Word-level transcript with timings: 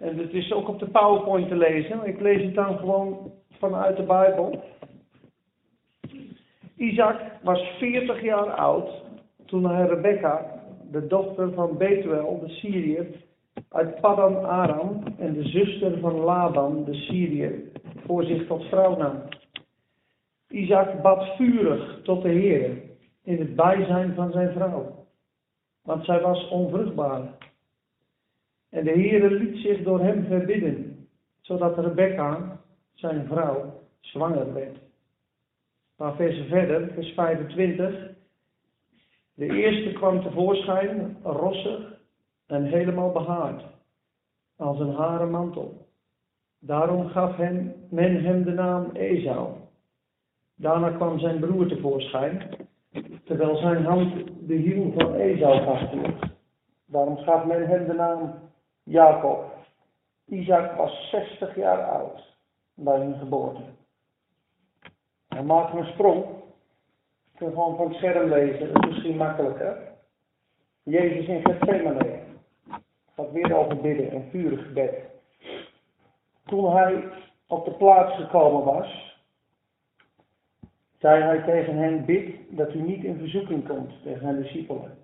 En 0.00 0.18
het 0.18 0.32
is 0.32 0.52
ook 0.52 0.68
op 0.68 0.78
de 0.78 0.88
PowerPoint 0.88 1.48
te 1.48 1.56
lezen. 1.56 2.04
Ik 2.04 2.20
lees 2.20 2.42
het 2.42 2.54
dan 2.54 2.78
gewoon 2.78 3.32
vanuit 3.58 3.96
de 3.96 4.02
Bijbel. 4.02 4.62
Isaac 6.76 7.20
was 7.42 7.60
40 7.78 8.22
jaar 8.22 8.50
oud 8.50 8.90
toen 9.46 9.70
hij 9.70 9.86
Rebecca, 9.86 10.62
de 10.90 11.06
dochter 11.06 11.52
van 11.52 11.76
Betuel, 11.76 12.40
de 12.40 12.48
Syriër, 12.48 13.06
uit 13.68 14.00
Paddan 14.00 14.44
Aram 14.44 15.02
en 15.18 15.34
de 15.34 15.48
zuster 15.48 15.98
van 15.98 16.14
Laban, 16.14 16.84
de 16.84 16.94
Syriër, 16.94 17.54
voor 18.06 18.24
zich 18.24 18.46
tot 18.46 18.64
vrouw 18.64 18.96
nam. 18.96 19.22
Isaac 20.48 21.02
bad 21.02 21.36
vurig 21.36 22.00
tot 22.02 22.22
de 22.22 22.28
Heer 22.28 22.82
in 23.24 23.38
het 23.38 23.56
bijzijn 23.56 24.14
van 24.14 24.32
zijn 24.32 24.52
vrouw, 24.52 25.06
want 25.82 26.04
zij 26.04 26.20
was 26.20 26.48
onvruchtbaar. 26.48 27.39
En 28.70 28.84
de 28.84 28.90
Heere 28.90 29.30
liet 29.30 29.56
zich 29.56 29.82
door 29.82 30.00
hem 30.00 30.24
verbidden, 30.24 31.08
zodat 31.40 31.78
Rebecca, 31.78 32.60
zijn 32.94 33.26
vrouw, 33.26 33.80
zwanger 34.00 34.52
werd. 34.52 34.74
Een 34.74 34.76
paar 35.96 36.14
verder, 36.16 36.90
vers 36.92 37.12
25. 37.12 38.10
De 39.34 39.46
eerste 39.46 39.92
kwam 39.92 40.22
tevoorschijn, 40.22 41.16
rossig 41.22 41.98
en 42.46 42.64
helemaal 42.64 43.12
behaard, 43.12 43.64
als 44.56 44.80
een 44.80 44.94
haren 44.94 45.30
mantel. 45.30 45.86
Daarom 46.58 47.08
gaf 47.08 47.38
men 47.90 48.24
hem 48.24 48.44
de 48.44 48.52
naam 48.52 48.90
Esau. 48.92 49.48
Daarna 50.54 50.90
kwam 50.90 51.18
zijn 51.18 51.40
broer 51.40 51.66
tevoorschijn, 51.66 52.42
terwijl 53.24 53.56
zijn 53.56 53.84
hand 53.84 54.12
de 54.46 54.54
hiel 54.54 54.92
van 54.96 55.14
Esau 55.14 55.64
vasthield. 55.64 56.18
Daarom 56.86 57.16
gaf 57.16 57.44
men 57.44 57.66
hem 57.66 57.86
de 57.86 57.94
naam 57.94 58.49
Jacob. 58.82 59.52
Isaac 60.26 60.76
was 60.76 61.10
60 61.10 61.56
jaar 61.56 61.90
oud 61.90 62.36
bij 62.74 62.96
zijn 62.96 63.18
geboorte. 63.18 63.62
Hij 65.28 65.42
maakt 65.42 65.74
een 65.74 65.84
sprong. 65.84 66.24
Ik 67.32 67.38
kan 67.38 67.48
gewoon 67.48 67.76
van 67.76 67.88
het 67.88 67.96
scherm 67.96 68.28
lezen, 68.28 68.72
is 68.72 68.86
misschien 68.86 69.16
makkelijker. 69.16 69.90
Jezus 70.82 71.26
in 71.26 71.40
Gethsemane. 71.40 72.20
Gaat 73.14 73.32
weer 73.32 73.56
over 73.56 73.80
bidden, 73.80 74.14
een 74.14 74.30
vurig 74.30 74.66
gebed. 74.66 74.94
Toen 76.44 76.76
hij 76.76 77.04
op 77.46 77.64
de 77.64 77.70
plaats 77.70 78.14
gekomen 78.16 78.64
was, 78.64 79.18
zei 80.98 81.22
hij 81.22 81.42
tegen 81.42 81.76
hen, 81.76 82.04
bid 82.04 82.34
dat 82.48 82.74
u 82.74 82.82
niet 82.82 83.04
in 83.04 83.18
verzoeking 83.18 83.68
komt, 83.68 84.02
tegen 84.02 84.20
zijn 84.20 84.42
discipelen. 84.42 84.98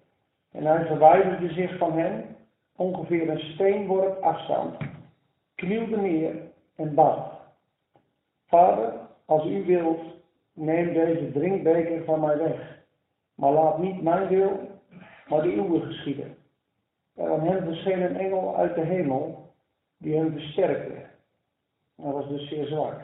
En 0.52 0.64
hij 0.64 0.86
verwijderde 0.86 1.52
zich 1.52 1.78
van 1.78 1.92
hen, 1.92 2.35
ongeveer 2.76 3.30
een 3.30 3.40
steenworp 3.40 4.22
afstand, 4.22 4.76
knielde 5.54 5.96
neer 5.96 6.34
en 6.76 6.94
bad. 6.94 7.32
Vader, 8.46 8.92
als 9.24 9.44
u 9.44 9.64
wilt, 9.64 10.00
neem 10.52 10.92
deze 10.92 11.30
drinkbeker 11.32 12.04
van 12.04 12.20
mij 12.20 12.38
weg. 12.38 12.84
Maar 13.34 13.52
laat 13.52 13.78
niet 13.78 14.02
mijn 14.02 14.28
wil, 14.28 14.70
maar 15.28 15.42
de 15.42 15.54
uwe 15.54 15.80
geschieden. 15.80 16.36
En 17.14 17.30
aan 17.30 17.40
hem 17.40 17.64
verscheen 17.64 18.02
een 18.02 18.16
engel 18.16 18.56
uit 18.56 18.74
de 18.74 18.80
hemel, 18.80 19.52
die 19.98 20.16
hem 20.16 20.32
versterkte. 20.32 21.04
Hij 22.02 22.12
was 22.12 22.28
dus 22.28 22.48
zeer 22.48 22.66
zwak. 22.66 23.00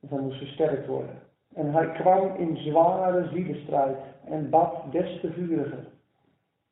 Dus 0.00 0.10
hij 0.10 0.20
moest 0.20 0.38
versterkt 0.38 0.86
worden. 0.86 1.22
En 1.54 1.72
hij 1.72 1.92
kwam 1.92 2.34
in 2.36 2.56
zware 2.56 3.28
zielenstrijd 3.28 3.96
en 4.24 4.50
bad 4.50 4.92
des 4.92 5.20
te 5.20 5.32
vuriger. 5.32 5.86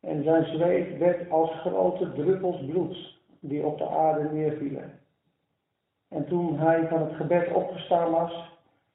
En 0.05 0.23
zijn 0.23 0.45
zweet 0.45 0.99
werd 0.99 1.31
als 1.31 1.51
grote 1.51 2.13
druppels 2.13 2.65
bloeds 2.65 3.23
die 3.41 3.67
op 3.67 3.79
de 3.79 3.89
aarde 3.89 4.29
neervielen. 4.33 4.99
En 6.09 6.27
toen 6.27 6.59
hij 6.59 6.89
van 6.89 7.01
het 7.01 7.15
gebed 7.15 7.53
opgestaan 7.53 8.11
was, 8.11 8.53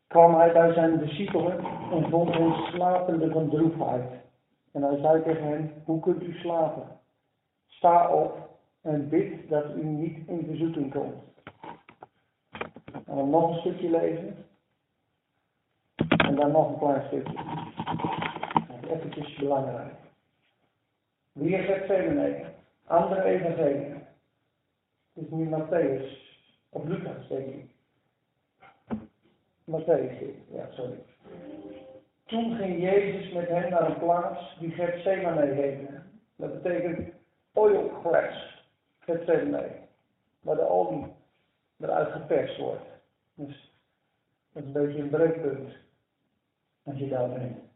kwam 0.07 0.35
hij 0.35 0.51
bij 0.51 0.73
zijn 0.73 0.99
discipelen 0.99 1.59
en 1.91 2.09
vond 2.09 2.33
hen 2.33 2.53
slapende 2.53 3.31
van 3.31 3.49
droefheid. 3.49 4.11
En 4.71 4.83
hij 4.83 4.97
zei 4.97 5.23
tegen 5.23 5.43
hen, 5.43 5.71
hoe 5.85 5.99
kunt 5.99 6.23
u 6.23 6.33
slapen? 6.33 6.87
Sta 7.67 8.13
op 8.13 8.49
en 8.81 9.09
bid 9.09 9.49
dat 9.49 9.75
u 9.75 9.83
niet 9.83 10.27
in 10.27 10.45
verzoeking 10.45 10.91
komt. 10.91 11.23
En 13.05 13.15
dan 13.15 13.29
nog 13.29 13.49
een 13.49 13.59
stukje 13.59 13.89
lezen. 13.89 14.45
En 16.17 16.35
dan 16.35 16.51
nog 16.51 16.69
een 16.69 16.77
klein 16.77 17.03
stukje. 17.07 17.37
Even 18.89 19.35
belangrijk. 19.39 19.93
Weer 21.39 21.63
Gethsemane. 21.63 22.45
Andere 22.87 23.23
evangelie. 23.23 23.93
Het 25.13 25.23
is 25.23 25.29
nu 25.29 25.49
Matthäus. 25.49 26.27
Of 26.69 26.83
Lucas, 26.83 27.27
denk 27.27 27.47
ik. 27.47 27.69
Matthäus, 29.63 30.35
ja, 30.51 30.67
sorry. 30.71 30.99
Toen 32.25 32.55
ging 32.55 32.81
Jezus 32.81 33.31
met 33.33 33.47
hen 33.47 33.69
naar 33.69 33.89
een 33.89 33.97
plaats 33.97 34.57
die 34.59 34.71
Gethsemane 34.71 35.45
heette. 35.45 36.01
Dat 36.35 36.61
betekent 36.61 37.13
oilpress. 37.53 38.63
Gethsemane. 38.99 39.71
Waar 40.41 40.55
de 40.55 40.69
olie 40.69 41.13
eruit 41.79 42.11
geperst 42.11 42.57
wordt. 42.57 42.85
Dus 43.33 43.73
dat 44.51 44.63
is 44.63 44.67
een 44.67 44.73
beetje 44.73 45.01
een 45.01 45.09
breekpunt. 45.09 45.73
Als 46.83 46.97
je 46.97 47.07
daar 47.07 47.29
bent. 47.29 47.68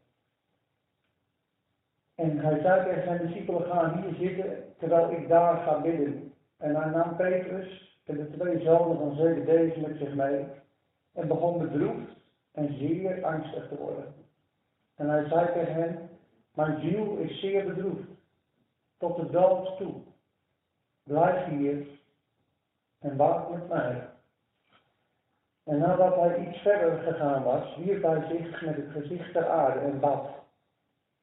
En 2.14 2.38
hij 2.38 2.60
zei 2.60 2.84
tegen 2.84 3.04
zijn 3.04 3.26
discipelen, 3.26 3.62
ga 3.62 4.00
hier 4.00 4.14
zitten 4.14 4.64
terwijl 4.78 5.10
ik 5.10 5.28
daar 5.28 5.56
ga 5.56 5.80
bidden. 5.80 6.32
En 6.58 6.74
hij 6.74 6.90
nam 6.90 7.16
Petrus 7.16 7.98
en 8.04 8.16
de 8.16 8.30
twee 8.30 8.62
zonen 8.62 8.98
van 8.98 9.14
Zebedeus 9.14 9.76
met 9.76 9.96
zich 9.98 10.14
mee 10.14 10.46
en 11.12 11.28
begon 11.28 11.58
bedroefd 11.58 12.12
en 12.52 12.74
zeer 12.78 13.24
angstig 13.24 13.68
te 13.68 13.76
worden. 13.76 14.14
En 14.96 15.08
hij 15.08 15.28
zei 15.28 15.52
tegen 15.52 15.74
hen, 15.74 16.08
mijn 16.54 16.80
ziel 16.80 17.16
is 17.16 17.40
zeer 17.40 17.64
bedroefd, 17.64 18.08
tot 18.98 19.16
de 19.16 19.30
dood 19.30 19.76
toe. 19.76 19.94
Blijf 21.02 21.44
hier 21.44 21.86
en 23.00 23.16
wacht 23.16 23.50
met 23.50 23.68
mij. 23.68 24.08
En 25.64 25.78
nadat 25.78 26.16
hij 26.16 26.48
iets 26.48 26.58
verder 26.58 26.98
gegaan 26.98 27.42
was, 27.42 27.76
wierp 27.76 28.02
hij 28.02 28.26
zich 28.28 28.62
met 28.62 28.76
het 28.76 28.90
gezicht 28.90 29.32
ter 29.32 29.48
aarde 29.48 29.78
en 29.78 30.00
bad. 30.00 30.43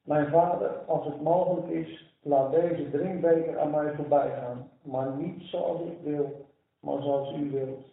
Mijn 0.02 0.30
vader, 0.30 0.68
als 0.68 1.04
het 1.04 1.20
mogelijk 1.20 1.68
is, 1.68 2.16
laat 2.22 2.52
deze 2.52 2.90
drinkbeker 2.90 3.58
aan 3.58 3.70
mij 3.70 3.94
voorbij 3.94 4.30
gaan, 4.30 4.70
maar 4.82 5.10
niet 5.10 5.42
zoals 5.42 5.80
ik 5.80 5.98
wil, 6.02 6.46
maar 6.80 7.02
zoals 7.02 7.36
u 7.36 7.50
wilt. 7.50 7.84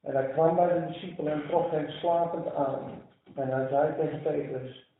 En 0.00 0.14
hij 0.14 0.28
kwam 0.28 0.56
bij 0.56 0.68
de 0.68 0.86
discipelen 0.86 1.32
en 1.32 1.48
trof 1.48 1.70
hen 1.70 1.90
slapend 1.90 2.54
aan. 2.54 3.02
En 3.34 3.48
hij 3.48 3.68
zei 3.68 3.94
tegen 3.96 4.22
Petrus, 4.22 4.90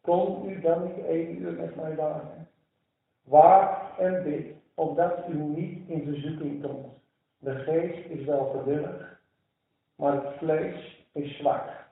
kom 0.00 0.48
u 0.48 0.60
dan 0.60 0.84
niet 0.84 1.04
één 1.04 1.42
uur 1.42 1.52
met 1.52 1.74
mij 1.76 1.94
waken? 1.94 2.48
Waak 3.24 3.98
en 3.98 4.22
bid, 4.22 4.46
opdat 4.74 5.28
u 5.28 5.34
niet 5.34 5.88
in 5.88 6.04
verzoeking 6.04 6.62
komt. 6.62 6.92
De 7.38 7.54
geest 7.54 8.08
is 8.08 8.24
wel 8.24 8.44
gewillig, 8.44 9.20
maar 9.96 10.12
het 10.12 10.34
vlees 10.38 11.06
is 11.12 11.36
zwak. 11.36 11.83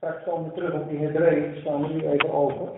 Straks 0.00 0.24
komen 0.24 0.48
we 0.48 0.54
terug 0.54 0.74
op 0.74 0.88
die 0.88 0.98
Hebreeën, 0.98 1.60
staan 1.60 1.82
we 1.82 1.88
nu 1.88 2.08
even 2.08 2.32
over. 2.32 2.70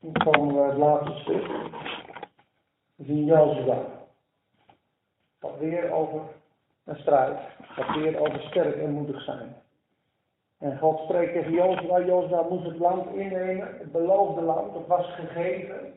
Dan 0.00 0.12
komen 0.12 0.54
we 0.54 0.60
het 0.60 0.78
laatste 0.78 1.18
stuk. 1.20 1.46
We 2.94 3.04
zien 3.04 3.24
Jozua. 3.24 3.84
Wat 5.40 5.58
weer 5.58 5.92
over 5.92 6.20
een 6.84 6.96
strijd. 6.96 7.38
Wat 7.76 7.96
weer 7.96 8.18
over 8.18 8.40
sterk 8.40 8.76
en 8.76 8.90
moedig 8.90 9.22
zijn. 9.22 9.56
En 10.58 10.78
God 10.78 10.98
spreekt 10.98 11.32
tegen 11.32 11.52
Jozua. 11.52 12.00
Jozua 12.00 12.42
moest 12.42 12.64
het 12.64 12.78
land 12.78 13.14
innemen. 13.14 13.78
Het 13.78 13.92
beloofde 13.92 14.42
land. 14.42 14.74
Het 14.74 14.86
was 14.86 15.06
gegeven. 15.06 15.94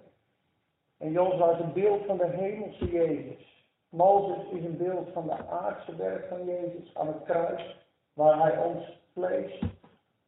En 0.97 1.11
Jozua 1.11 1.51
is 1.51 1.59
een 1.59 1.73
beeld 1.73 2.05
van 2.05 2.17
de 2.17 2.27
hemelse 2.27 2.91
Jezus. 2.91 3.65
Mozes 3.89 4.51
is 4.51 4.65
een 4.65 4.77
beeld 4.77 5.09
van 5.13 5.25
de 5.25 5.47
aardse 5.47 5.95
werk 5.95 6.27
van 6.29 6.45
Jezus 6.45 6.95
aan 6.95 7.07
het 7.07 7.23
kruis. 7.23 7.77
Waar 8.13 8.41
hij 8.41 8.57
ons 8.57 9.05
vlees 9.17 9.59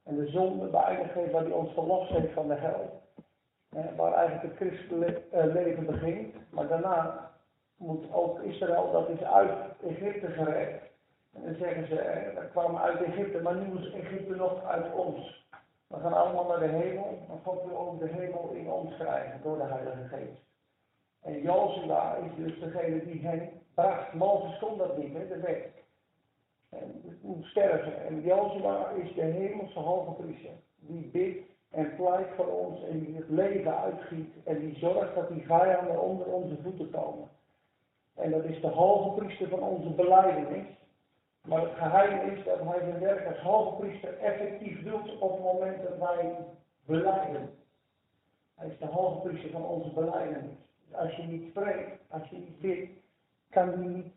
en 0.04 0.16
de 0.16 0.28
zonde 0.28 0.66
beëindigd 0.66 1.32
waar 1.32 1.44
hij 1.44 1.52
ons 1.52 1.74
verlost 1.74 2.10
heeft 2.10 2.34
van 2.34 2.48
de 2.48 2.56
hel. 2.56 3.02
waar 3.96 4.14
eigenlijk 4.14 4.44
het 4.44 4.68
christelijke 4.68 5.22
eh, 5.32 5.54
leven 5.54 5.86
begint. 5.86 6.36
Maar 6.50 6.68
daarna 6.68 7.30
moet 7.78 8.14
ook 8.14 8.40
Israël, 8.40 8.92
dat 8.92 9.10
is 9.10 9.24
uit 9.24 9.52
Egypte 9.84 10.28
gered. 10.28 10.82
En 11.34 11.42
dan 11.44 11.56
zeggen 11.56 11.88
ze, 11.88 11.96
we 12.36 12.48
kwamen 12.52 12.82
uit 12.82 13.02
Egypte, 13.02 13.42
maar 13.42 13.56
nu 13.56 13.80
is 13.80 13.92
Egypte 13.92 14.36
nog 14.36 14.64
uit 14.64 14.94
ons. 14.94 15.48
We 15.88 16.00
gaan 16.00 16.14
allemaal 16.14 16.48
naar 16.48 16.60
de 16.60 16.78
hemel, 16.78 17.18
maar 17.28 17.38
God 17.44 17.64
wil 17.66 17.78
ook 17.78 18.00
de 18.00 18.08
hemel 18.08 18.50
in 18.54 18.72
ons 18.72 18.96
krijgen 18.96 19.40
door 19.44 19.58
de 19.58 19.64
Heilige 19.64 20.08
Geest. 20.08 20.42
En 21.22 21.42
Jozua 21.42 22.16
is 22.16 22.32
dus 22.36 22.60
degene 22.60 23.06
die 23.06 23.28
hen 23.28 23.50
bracht. 23.74 24.14
Mozes 24.14 24.60
kon 24.60 24.78
dat 24.78 24.98
niet, 24.98 25.14
hè, 25.14 25.28
de 25.28 25.40
wet. 25.40 25.79
En 26.70 27.20
sterven. 27.42 28.06
En 28.06 28.22
Jozua 28.22 28.90
is 28.90 29.14
de 29.14 29.22
hemelse 29.22 29.80
hoge 29.80 30.12
priester. 30.12 30.52
Die 30.80 31.10
bidt 31.12 31.48
en 31.70 31.96
pleit 31.96 32.28
voor 32.36 32.48
ons 32.48 32.84
en 32.84 33.00
die 33.00 33.16
het 33.16 33.30
leven 33.30 33.78
uitgiet 33.78 34.34
en 34.44 34.60
die 34.60 34.78
zorgt 34.78 35.16
dat 35.16 35.30
die 35.30 35.46
vijanden 35.46 36.02
onder 36.02 36.26
onze 36.28 36.58
voeten 36.64 36.90
komen. 36.90 37.30
En 38.16 38.32
dat 38.32 38.44
is 38.44 38.62
de 38.62 38.68
hoge 38.68 39.20
priester 39.20 39.48
van 39.48 39.64
onze 39.64 39.90
beleidenis. 39.90 40.66
Maar 41.48 41.62
het 41.62 41.78
geheim 41.78 42.30
is 42.30 42.44
dat 42.44 42.60
hij 42.60 42.80
zijn 42.80 43.00
werk 43.00 43.28
als 43.28 43.38
hoge 43.38 43.76
priester 43.76 44.18
effectief 44.18 44.84
doet 44.84 45.20
op 45.20 45.32
het 45.32 45.44
moment 45.44 45.84
dat 45.84 45.98
wij 45.98 46.36
beleiden. 46.86 47.50
Hij 48.56 48.68
is 48.68 48.78
de 48.80 48.86
hoge 48.86 49.28
priester 49.28 49.50
van 49.52 49.66
onze 49.66 49.94
beleidenis. 49.94 50.52
Als 50.92 51.16
je 51.16 51.24
niet 51.24 51.50
spreekt, 51.50 52.02
als 52.10 52.30
je 52.30 52.38
niet 52.38 52.60
bidt, 52.60 52.90
kan 53.50 53.82
die, 53.82 54.14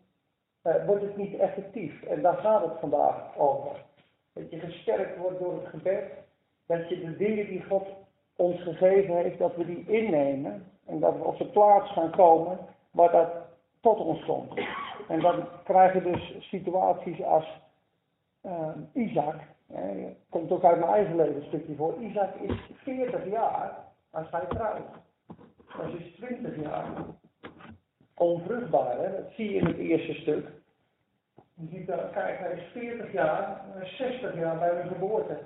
uh, 0.64 0.86
wordt 0.86 1.02
het 1.02 1.16
niet 1.16 1.38
effectief. 1.38 2.02
En 2.02 2.22
daar 2.22 2.36
gaat 2.36 2.62
het 2.62 2.78
vandaag 2.80 3.36
over. 3.36 3.84
Dat 4.32 4.50
je 4.50 4.60
gesterkt 4.60 5.18
wordt 5.18 5.38
door 5.38 5.54
het 5.54 5.66
gebed. 5.66 6.04
Dat 6.66 6.88
je 6.88 7.00
de 7.00 7.16
dingen 7.16 7.46
die 7.46 7.64
God 7.64 7.86
ons 8.36 8.62
gegeven 8.62 9.16
heeft, 9.16 9.38
dat 9.38 9.56
we 9.56 9.66
die 9.66 9.84
innemen. 9.86 10.66
En 10.86 11.00
dat 11.00 11.16
we 11.16 11.24
op 11.24 11.38
de 11.38 11.46
plaats 11.46 11.92
gaan 11.92 12.10
komen 12.10 12.58
waar 12.90 13.10
dat 13.10 13.28
tot 13.80 13.98
ons 13.98 14.24
komt. 14.24 14.60
En 15.08 15.20
dan 15.20 15.48
krijg 15.64 15.92
je 15.92 16.02
dus 16.02 16.36
situaties 16.40 17.22
als 17.22 17.60
uh, 18.42 18.68
Isaac. 18.92 19.36
Hè, 19.66 20.16
komt 20.30 20.50
ook 20.50 20.64
uit 20.64 20.78
mijn 20.78 20.92
eigen 20.92 21.16
leven 21.16 21.36
een 21.36 21.46
stukje 21.46 21.74
voor. 21.74 21.94
Isaac 22.00 22.34
is 22.34 22.70
40 22.76 23.30
jaar 23.30 23.78
als 24.10 24.30
hij 24.30 24.46
trouwt. 24.48 24.88
Dat 25.76 25.94
is 25.98 26.14
20 26.14 26.62
jaar. 26.62 26.86
Onvruchtbaar, 28.22 28.98
hè? 28.98 29.16
dat 29.16 29.32
zie 29.34 29.52
je 29.52 29.58
in 29.58 29.66
het 29.66 29.78
eerste 29.78 30.12
stuk. 30.12 30.48
Je 31.54 31.66
ziet 31.70 31.86
dat, 31.86 32.10
kijk, 32.12 32.38
hij 32.38 32.52
is 32.52 32.62
40 32.72 33.12
jaar, 33.12 33.60
60 33.84 34.34
jaar 34.34 34.58
bij 34.58 34.82
de 34.82 34.88
geboorte. 34.88 35.38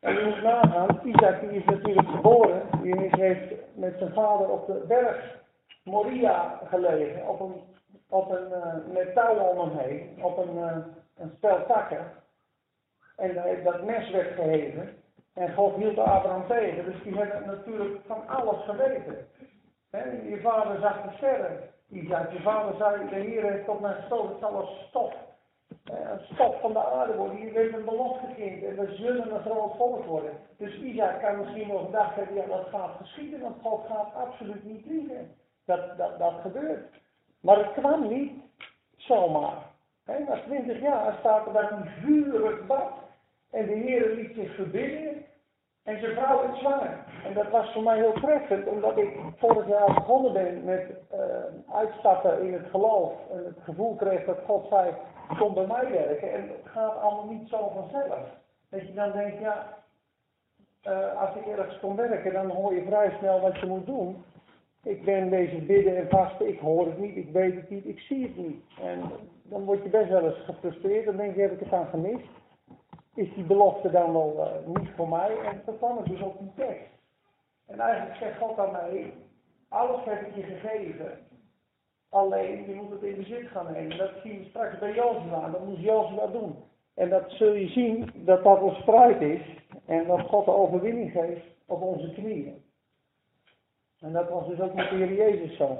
En 0.00 0.14
je 0.14 0.24
moet 0.24 0.42
nagaan, 0.42 1.00
Isaac 1.04 1.40
die 1.40 1.50
is 1.50 1.64
natuurlijk 1.64 2.08
geboren, 2.08 2.62
die 2.82 2.94
heeft 2.96 3.54
met 3.74 3.94
zijn 3.98 4.12
vader 4.12 4.48
op 4.48 4.66
de 4.66 4.84
berg 4.88 5.42
Moria 5.84 6.60
gelegen, 6.64 7.28
op 7.28 7.40
een, 7.40 7.54
op 8.08 8.30
een 8.30 8.48
uh, 8.50 8.94
met 8.94 9.14
touw 9.14 9.34
om 9.34 9.58
hem 9.58 9.78
heen, 9.78 10.24
op 10.24 10.38
een, 10.38 10.56
uh, 10.56 10.76
een 11.16 11.32
spel 11.36 11.66
takken. 11.66 12.12
En 13.16 13.62
dat 13.64 13.84
mes 13.84 14.10
werd 14.10 14.34
geheven. 14.34 14.88
En 15.34 15.54
God 15.54 15.76
hield 15.76 15.98
Abraham 15.98 16.46
tegen, 16.46 16.84
dus 16.84 17.02
die 17.02 17.14
had 17.14 17.46
natuurlijk 17.46 18.00
van 18.06 18.28
alles 18.28 18.64
geweten. 18.64 19.26
Je 20.28 20.38
vader 20.42 20.80
zag 20.80 21.02
de 21.02 21.16
sterren. 21.16 21.72
Isaac, 21.94 22.32
je 22.32 22.40
vader 22.40 22.76
zei, 22.76 23.08
de 23.08 23.14
Heer 23.14 23.50
heeft 23.50 23.64
tot 23.64 23.80
mij 23.80 23.94
gestoten, 23.94 24.28
het 24.28 24.38
zal 24.38 24.56
als 24.56 24.84
stof, 24.88 25.14
een 25.84 26.20
stof 26.32 26.60
van 26.60 26.72
de 26.72 26.84
aarde 26.84 27.14
worden. 27.16 27.38
Je 27.38 27.52
weet 27.52 27.74
een 27.74 27.84
belofte 27.84 28.26
kind 28.36 28.62
en 28.62 28.76
we 28.76 28.94
zullen 28.94 29.34
een 29.34 29.40
groot 29.40 29.76
volk 29.76 30.04
worden. 30.04 30.32
Dus 30.56 30.74
Isaac 30.74 31.20
kan 31.20 31.38
misschien 31.38 31.68
nog 31.68 31.84
gedacht 31.84 32.14
hebben, 32.14 32.36
ja 32.36 32.46
dat 32.46 32.66
gaat 32.70 32.96
geschieden, 32.96 33.40
want 33.40 33.56
God 33.62 33.86
gaat 33.86 34.14
absoluut 34.14 34.64
niet 34.64 34.86
liegen. 34.86 35.34
Dat, 35.64 35.96
dat, 35.96 36.18
dat 36.18 36.34
gebeurt. 36.42 36.94
Maar 37.40 37.56
het 37.56 37.72
kwam 37.72 38.08
niet 38.08 38.32
zomaar. 38.96 39.72
Na 40.04 40.40
twintig 40.46 40.80
jaar 40.80 41.16
staat 41.18 41.46
er 41.46 41.52
dat 41.52 41.70
hij 41.70 41.92
vurig 42.02 42.66
bad. 42.66 42.92
En 43.50 43.66
de 43.66 43.72
Heer 43.72 44.14
liet 44.14 44.34
zich 44.34 44.54
verbidden. 44.54 45.23
En 45.84 46.00
zijn 46.00 46.14
vrouw 46.14 46.40
werd 46.42 46.56
zwanger. 46.56 47.04
En 47.24 47.34
dat 47.34 47.50
was 47.50 47.72
voor 47.72 47.82
mij 47.82 47.96
heel 47.96 48.12
treffend, 48.12 48.66
omdat 48.66 48.98
ik 48.98 49.18
vorig 49.36 49.68
jaar 49.68 49.94
begonnen 49.94 50.32
ben 50.32 50.64
met 50.64 50.90
uh, 51.14 51.74
uitstappen 51.74 52.42
in 52.42 52.52
het 52.52 52.66
geloof. 52.70 53.12
En 53.30 53.44
het 53.44 53.58
gevoel 53.62 53.94
kreeg 53.94 54.24
dat 54.24 54.38
God 54.46 54.66
zei, 54.68 54.94
kom 55.38 55.54
bij 55.54 55.66
mij 55.66 55.90
werken. 55.90 56.32
En 56.32 56.40
het 56.40 56.72
gaat 56.72 57.00
allemaal 57.00 57.26
niet 57.26 57.48
zo 57.48 57.72
vanzelf. 57.74 58.18
Dat 58.70 58.80
je 58.80 58.94
dan 58.94 59.12
denkt, 59.12 59.40
ja, 59.40 59.76
uh, 60.88 61.20
als 61.20 61.36
ik 61.36 61.46
ergens 61.46 61.78
kom 61.78 61.96
werken, 61.96 62.32
dan 62.32 62.50
hoor 62.50 62.74
je 62.74 62.84
vrij 62.84 63.16
snel 63.18 63.40
wat 63.40 63.58
je 63.58 63.66
moet 63.66 63.86
doen. 63.86 64.24
Ik 64.82 65.04
ben 65.04 65.30
bezig 65.30 65.66
bidden 65.66 65.96
en 65.96 66.08
vasten, 66.08 66.48
ik 66.48 66.58
hoor 66.58 66.86
het 66.86 66.98
niet, 66.98 67.16
ik 67.16 67.32
weet 67.32 67.54
het 67.54 67.70
niet, 67.70 67.84
ik 67.84 67.98
zie 67.98 68.22
het 68.22 68.36
niet. 68.36 68.64
En 68.82 69.02
dan 69.42 69.64
word 69.64 69.82
je 69.82 69.88
best 69.88 70.08
wel 70.08 70.24
eens 70.24 70.44
gefrustreerd, 70.44 71.04
dan 71.04 71.16
denk 71.16 71.34
je, 71.34 71.40
heb 71.40 71.52
ik 71.52 71.60
het 71.60 71.72
aan 71.72 71.86
gemist? 71.86 72.28
Is 73.14 73.34
die 73.34 73.44
belofte 73.44 73.90
dan 73.90 74.12
wel 74.12 74.34
uh, 74.36 74.76
niet 74.76 74.90
voor 74.96 75.08
mij? 75.08 75.36
En 75.38 75.62
dat 75.64 75.98
ik 75.98 76.10
dus 76.10 76.20
op 76.20 76.38
die 76.38 76.52
tekst. 76.56 76.92
En 77.66 77.80
eigenlijk 77.80 78.16
zegt 78.16 78.38
God 78.38 78.58
aan 78.58 78.72
mij, 78.72 79.12
alles 79.68 80.04
heb 80.04 80.26
ik 80.26 80.34
je 80.34 80.42
gegeven. 80.42 81.18
Alleen, 82.08 82.68
je 82.68 82.74
moet 82.74 82.90
het 82.90 83.02
in 83.02 83.16
bezit 83.16 83.48
gaan 83.48 83.72
nemen. 83.72 83.98
Dat 83.98 84.10
zien 84.22 84.38
we 84.38 84.44
straks 84.48 84.78
bij 84.78 84.94
Jozua. 84.94 85.48
Dat 85.50 85.66
moet 85.66 85.80
Jozua 85.80 86.26
doen. 86.26 86.56
En 86.94 87.08
dat 87.08 87.30
zul 87.30 87.52
je 87.52 87.68
zien, 87.68 88.10
dat 88.14 88.44
dat 88.44 88.62
een 88.62 88.74
strijd 88.74 89.20
is. 89.20 89.40
En 89.86 90.06
dat 90.06 90.20
God 90.20 90.44
de 90.44 90.50
overwinning 90.50 91.10
geeft 91.10 91.46
op 91.66 91.82
onze 91.82 92.12
knieën. 92.12 92.62
En 94.00 94.12
dat 94.12 94.28
was 94.28 94.46
dus 94.46 94.60
ook 94.60 94.74
met 94.74 94.90
de 94.90 94.96
Heer 94.96 95.12
Jezus 95.12 95.56
zo. 95.56 95.78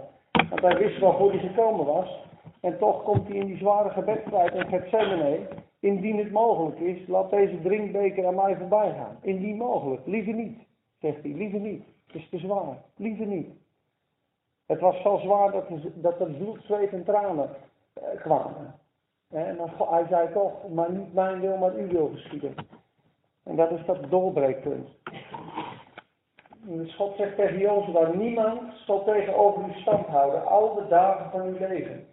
Want 0.49 0.61
hij 0.61 0.77
wist 0.77 0.99
waarvoor 0.99 1.31
hij 1.31 1.41
gekomen 1.41 1.87
was. 1.87 2.23
En 2.61 2.79
toch 2.79 3.03
komt 3.03 3.29
hij 3.29 3.37
in 3.37 3.47
die 3.47 3.57
zware 3.57 3.91
gebedstrijd 3.91 4.55
in 4.55 4.69
Gethsemane. 4.69 5.39
Indien 5.85 6.19
het 6.19 6.31
mogelijk 6.31 6.79
is, 6.79 7.07
laat 7.07 7.31
deze 7.31 7.61
drinkbeker 7.63 8.27
aan 8.27 8.35
mij 8.35 8.57
voorbij 8.57 8.95
gaan. 8.95 9.19
Indien 9.21 9.57
mogelijk, 9.57 10.07
liever 10.07 10.35
niet, 10.35 10.59
zegt 11.01 11.23
hij, 11.23 11.33
liever 11.33 11.61
niet. 11.61 11.85
Het 12.07 12.15
is 12.15 12.29
te 12.29 12.39
zwaar, 12.39 12.77
liever 12.97 13.27
niet. 13.27 13.49
Het 14.67 14.81
was 14.81 15.03
zo 15.03 15.19
zwaar 15.19 15.51
dat 15.51 15.65
dat 15.95 16.21
er 16.21 16.31
bloed, 16.31 16.63
zweet 16.63 16.93
en 16.93 17.05
tranen 17.05 17.51
eh, 17.93 18.21
kwamen. 18.21 18.75
En 19.31 19.57
dan, 19.57 19.71
hij 19.89 20.07
zei 20.09 20.33
toch, 20.33 20.69
maar 20.69 20.93
niet 20.93 21.13
mijn 21.13 21.41
wil, 21.41 21.57
maar 21.57 21.73
uw 21.73 21.89
wil 21.89 22.09
geschieden. 22.09 22.55
En 23.43 23.57
dat 23.57 23.71
is 23.71 23.85
dat 23.87 24.11
doorbreekpunt. 24.11 24.89
Dus 26.61 26.97
God 26.97 27.17
zegt 27.17 27.37
tegen 27.37 27.59
Jozua, 27.59 28.13
niemand 28.13 28.73
zal 28.87 29.05
tegenover 29.05 29.69
u 29.69 29.73
stand 29.73 30.07
houden, 30.07 30.47
al 30.47 30.75
de 30.75 30.87
dagen 30.89 31.31
van 31.31 31.41
uw 31.41 31.59
leven. 31.59 32.07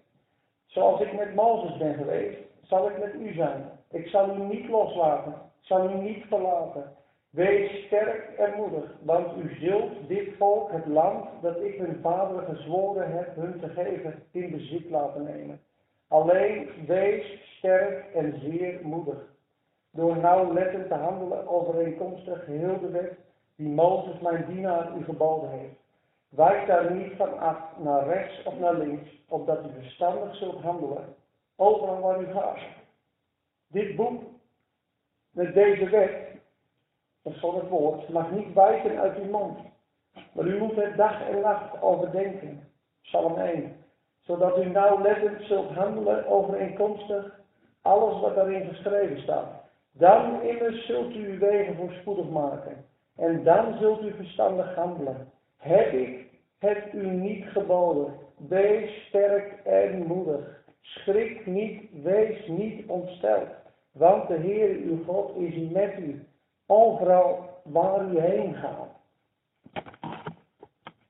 Zoals 0.66 1.02
ik 1.02 1.14
met 1.14 1.36
Mozes 1.36 1.78
ben 1.78 1.94
geweest, 1.94 2.51
zal 2.72 2.90
ik 2.90 3.00
met 3.00 3.14
u 3.14 3.34
zijn. 3.34 3.64
Ik 3.90 4.08
zal 4.08 4.36
u 4.36 4.40
niet 4.40 4.70
loslaten, 4.70 5.34
zal 5.60 5.90
u 5.90 5.94
niet 5.94 6.26
verlaten. 6.28 6.84
Wees 7.30 7.86
sterk 7.86 8.38
en 8.38 8.54
moedig, 8.58 8.96
want 9.04 9.38
u 9.38 9.56
zult 9.60 10.08
dit 10.08 10.30
volk, 10.38 10.72
het 10.72 10.86
land 10.86 11.26
dat 11.42 11.62
ik 11.62 11.76
hun 11.78 12.00
vader 12.02 12.42
gezworen 12.42 13.12
heb 13.12 13.36
hun 13.36 13.60
te 13.60 13.70
geven, 13.70 14.24
in 14.32 14.52
bezit 14.52 14.90
laten 14.90 15.24
nemen. 15.24 15.60
Alleen 16.08 16.70
wees 16.88 17.42
sterk 17.58 18.06
en 18.14 18.40
zeer 18.40 18.80
moedig. 18.84 19.20
Door 19.92 20.18
nauwlettend 20.18 20.88
te 20.88 20.94
handelen 20.94 21.48
overeenkomstig 21.48 22.46
heel 22.46 22.80
de 22.80 22.90
wet 22.90 23.14
die 23.56 23.70
Mozes 23.70 24.20
mijn 24.20 24.46
dienaar 24.48 24.98
u 24.98 25.04
geboden 25.04 25.50
heeft. 25.50 25.80
Wijk 26.30 26.68
daar 26.68 26.92
niet 26.94 27.14
van 27.18 27.40
af 27.40 27.58
naar 27.78 28.08
rechts 28.08 28.44
of 28.44 28.60
naar 28.60 28.76
links, 28.76 29.10
opdat 29.30 29.66
u 29.66 29.82
verstandig 29.82 30.36
zult 30.36 30.62
handelen, 30.62 31.16
overal 31.62 32.00
waar 32.00 32.22
u 32.22 32.32
gaat. 32.32 32.60
Dit 33.68 33.96
boek, 33.96 34.24
met 35.32 35.54
deze 35.54 35.90
wet, 35.90 36.12
dat 37.22 37.34
is 37.34 37.40
van 37.40 37.56
het 37.56 37.68
woord, 37.68 38.10
mag 38.10 38.32
niet 38.32 38.54
wijken 38.54 39.00
uit 39.00 39.18
uw 39.18 39.30
mond. 39.30 39.60
Maar 40.34 40.46
u 40.46 40.58
moet 40.58 40.76
het 40.76 40.98
dag 40.98 41.28
en 41.28 41.40
nacht 41.40 41.82
overdenken. 41.82 42.70
Psalm 43.02 43.38
1. 43.38 43.76
Zodat 44.20 44.58
u 44.58 44.66
nauwlettend 44.66 45.42
zult 45.42 45.72
handelen 45.72 46.28
overeenkomstig 46.28 47.40
alles 47.82 48.22
wat 48.22 48.36
daarin 48.36 48.68
geschreven 48.68 49.22
staat. 49.22 49.70
Dan 49.92 50.42
immers 50.42 50.86
zult 50.86 51.16
u 51.16 51.32
uw 51.32 51.40
wegen 51.40 51.76
voorspoedig 51.76 52.30
maken. 52.30 52.86
En 53.16 53.44
dan 53.44 53.78
zult 53.80 54.02
u 54.02 54.14
verstandig 54.14 54.76
handelen. 54.76 55.32
Heb 55.58 55.94
ik 55.94 56.28
het 56.60 56.94
u 56.94 57.08
niet 57.08 57.46
geboden? 57.46 58.14
Wees 58.48 59.06
sterk 59.08 59.66
en 59.66 60.08
moedig. 60.08 60.61
Schrik 60.82 61.46
niet, 61.46 62.04
wees 62.04 62.48
niet 62.48 62.88
ontsteld. 62.88 63.50
Want 63.92 64.28
de 64.28 64.38
Heer 64.38 64.76
uw 64.76 65.04
God 65.04 65.36
is 65.36 65.70
met 65.70 66.00
u. 66.00 66.26
Overal 66.66 67.50
waar 67.64 68.12
u 68.12 68.20
heen 68.20 68.56
gaat. 68.56 69.00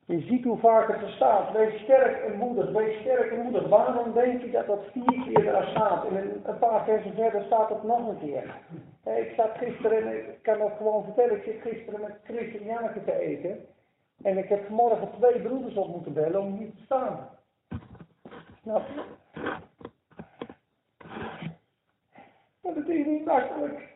Je 0.05 0.21
ziet 0.21 0.43
hoe 0.43 0.57
vaak 0.57 0.87
het 0.87 1.01
er 1.01 1.09
staat. 1.09 1.51
Wees 1.51 1.81
sterk 1.81 2.23
en 2.23 2.37
moedig. 2.37 2.71
Wees 2.71 2.99
sterk 2.99 3.31
en 3.31 3.41
moedig. 3.41 3.67
Waarom 3.67 4.13
denk 4.13 4.41
je 4.41 4.51
dat 4.51 4.67
dat 4.67 4.83
vier 4.91 5.23
keer 5.25 5.43
daar 5.43 5.67
staat? 5.67 6.05
En 6.05 6.41
een 6.45 6.59
paar 6.59 6.83
versen 6.83 7.13
verder 7.13 7.43
staat 7.43 7.69
het 7.69 7.83
nog 7.83 8.07
een 8.07 8.19
keer. 8.19 8.55
Ik 9.03 9.33
zat 9.35 9.57
gisteren, 9.57 10.07
en 10.07 10.17
ik 10.17 10.39
kan 10.41 10.59
dat 10.59 10.71
gewoon 10.77 11.03
vertellen, 11.03 11.35
ik 11.35 11.43
zit 11.43 11.73
gisteren 11.73 12.01
met 12.01 12.19
Chris 12.23 12.61
en 12.61 13.03
te 13.05 13.19
eten. 13.19 13.65
En 14.23 14.37
ik 14.37 14.49
heb 14.49 14.65
vanmorgen 14.65 15.09
twee 15.17 15.41
broeders 15.41 15.75
op 15.75 15.87
moeten 15.87 16.13
bellen 16.13 16.41
om 16.41 16.59
niet 16.59 16.75
te 16.75 16.83
staan. 16.83 17.29
Snap? 18.61 18.83
Maar 22.61 22.73
dat 22.73 22.87
is 22.87 23.05
niet 23.05 23.25
makkelijk. 23.25 23.89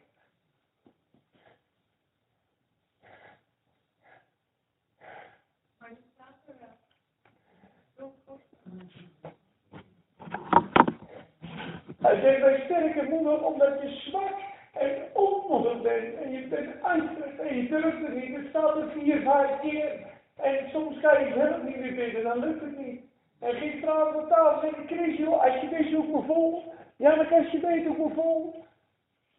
Hij 12.01 12.21
zegt, 12.21 12.41
wij 12.41 12.61
sterke 12.65 13.03
moeder, 13.09 13.43
omdat 13.43 13.81
je 13.81 13.89
zwak 13.89 14.33
en 14.73 15.07
onmoedig 15.13 15.81
bent 15.81 16.15
en 16.15 16.31
je 16.31 16.47
bent 16.47 16.83
angstig 16.83 17.37
en 17.37 17.55
je 17.55 17.67
durft 17.67 18.07
het 18.07 18.15
niet. 18.15 18.35
Het 18.35 18.45
staat 18.49 18.77
er 18.77 18.91
vier, 18.91 19.21
vijf 19.21 19.59
keer. 19.59 20.13
En 20.35 20.69
soms 20.71 20.99
kan 20.99 21.25
je 21.25 21.33
zelf 21.33 21.63
niet 21.63 21.79
meer 21.79 21.95
bidden, 21.95 22.23
dan 22.23 22.39
lukt 22.39 22.61
het 22.61 22.77
niet. 22.77 22.94
En 23.45 23.55
gisteravond 23.55 24.15
op 24.15 24.29
tafel 24.29 24.59
zei 24.59 24.71
ik, 24.71 24.97
Chris, 24.97 25.17
joh, 25.17 25.43
als 25.43 25.61
je 25.61 25.69
wist 25.69 25.93
hoe 25.93 26.57
ik 26.57 26.73
ja, 26.97 27.15
dan 27.15 27.27
kan 27.27 27.47
je 27.51 27.59
weten 27.59 27.95
hoe 27.95 28.09
ik 28.09 28.15
me 28.15 28.21
voel. 28.21 28.63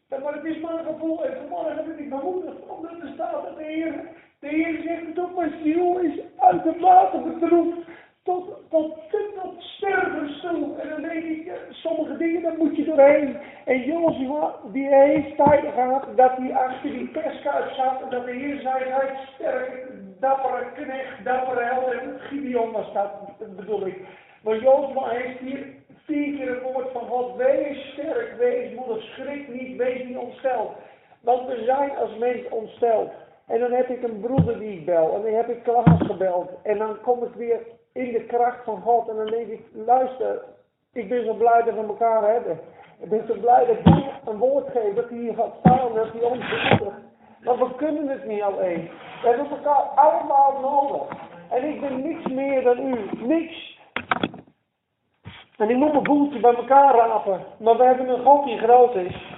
Maar 0.09 0.35
het 0.35 0.45
is 0.45 0.57
een 0.57 0.85
gevoel. 0.85 1.25
En 1.25 1.37
vanmorgen 1.37 1.85
ben 1.87 1.99
ik 1.99 2.09
bemoedigd 2.09 2.67
omdat 2.69 2.91
er 2.91 3.11
staat 3.15 3.33
dat 3.33 3.57
de 3.57 3.65
Heer, 3.65 4.09
de 4.39 4.49
Heer 4.49 4.81
zegt 4.85 5.19
ook, 5.19 5.37
mijn 5.37 5.53
ziel 5.63 5.99
is 5.99 6.21
uitermate 6.37 7.19
bedroefd 7.19 7.79
tot, 8.23 8.49
tot, 8.69 8.95
tot 9.35 9.63
sterven 9.63 10.41
toe. 10.41 10.81
En 10.81 10.89
dan 10.89 11.03
denk 11.03 11.25
ik, 11.25 11.53
sommige 11.71 12.17
dingen, 12.17 12.43
daar 12.43 12.57
moet 12.57 12.77
je 12.77 12.85
doorheen. 12.85 13.37
En 13.65 13.81
Jozua, 13.81 14.55
die 14.73 14.89
heeft 14.89 15.37
tijd 15.37 15.65
gehad 15.75 16.17
dat 16.17 16.37
hij 16.37 16.55
achter 16.55 16.91
die 16.91 17.09
perskuip 17.09 17.73
zat. 17.73 18.03
En 18.03 18.11
dat 18.11 18.25
de 18.25 18.33
Heer 18.33 18.61
zei, 18.61 18.85
hij 18.85 19.19
sterke, 19.35 20.06
dappere 20.21 20.73
knecht, 20.75 21.25
dappere 21.25 21.65
held. 21.65 21.93
En 21.93 22.21
Gideon 22.21 22.73
was 22.73 22.93
dat, 22.93 23.11
bedoel 23.57 23.87
ik. 23.87 24.01
Maar 24.43 24.59
Jozua 24.59 25.09
heeft 25.09 25.39
hier 25.39 25.67
vier 26.05 26.37
keer 26.37 26.51
het 26.51 26.63
woord 26.63 26.93
van 26.93 27.07
God. 27.09 27.37
Wees 27.37 27.93
sterk, 27.93 28.35
wees 28.39 28.75
moedig, 28.75 29.03
schrik 29.03 29.49
niet, 29.49 29.77
wees 29.77 30.05
niet 30.05 30.17
ontsteld. 30.17 30.73
Want 31.21 31.49
we 31.49 31.63
zijn 31.65 31.97
als 31.97 32.17
mens 32.19 32.49
ontsteld. 32.49 33.11
En 33.47 33.61
dan 33.61 33.73
heb 33.73 33.89
ik 33.89 34.03
een 34.03 34.21
broeder 34.21 34.59
die 34.59 34.79
ik 34.79 34.85
bel. 34.85 35.15
En 35.15 35.23
dan 35.23 35.33
heb 35.33 35.49
ik 35.49 35.63
Klaas 35.63 35.99
gebeld. 35.99 36.51
En 36.63 36.79
dan 36.79 37.01
kom 37.01 37.23
ik 37.23 37.35
weer 37.35 37.61
in 37.93 38.13
de 38.13 38.25
kracht 38.25 38.65
van 38.65 38.81
God. 38.81 39.09
En 39.09 39.17
dan 39.17 39.27
denk 39.27 39.49
ik, 39.49 39.61
luister, 39.73 40.43
ik 40.93 41.09
ben 41.09 41.25
zo 41.25 41.35
blij 41.35 41.63
dat 41.63 41.75
we 41.75 41.81
elkaar 41.81 42.33
hebben. 42.33 42.61
Ik 43.01 43.09
ben 43.09 43.27
zo 43.27 43.35
blij 43.41 43.67
dat 43.67 43.95
je 43.95 44.11
een 44.25 44.39
woord 44.39 44.71
geeft, 44.71 44.97
dat 44.97 45.09
hij 45.09 45.35
gaat 45.37 45.55
staan, 45.59 45.95
dat 45.95 46.13
hij 46.13 46.23
ons 46.23 46.49
bemoedigt. 46.49 47.05
Maar 47.47 47.59
we 47.59 47.75
kunnen 47.77 48.09
het 48.09 48.25
niet 48.25 48.43
alleen. 48.43 48.91
We 49.23 49.29
hebben 49.29 49.51
elkaar 49.51 49.83
allemaal 49.83 50.61
nodig. 50.61 51.17
En 51.51 51.65
ik 51.65 51.81
ben 51.81 52.03
niks 52.03 52.27
meer 52.27 52.63
dan 52.63 52.79
u. 52.79 53.09
Niks. 53.27 53.79
En 55.57 55.71
ik 55.71 55.77
moet 55.77 55.93
mijn 55.93 56.03
boeltje 56.03 56.41
bij 56.41 56.55
elkaar 56.55 56.95
rapen. 56.95 57.45
Maar 57.59 57.77
we 57.77 57.85
hebben 57.85 58.09
een 58.09 58.25
God 58.25 58.45
die 58.45 58.59
groot 58.59 58.95
is. 58.95 59.35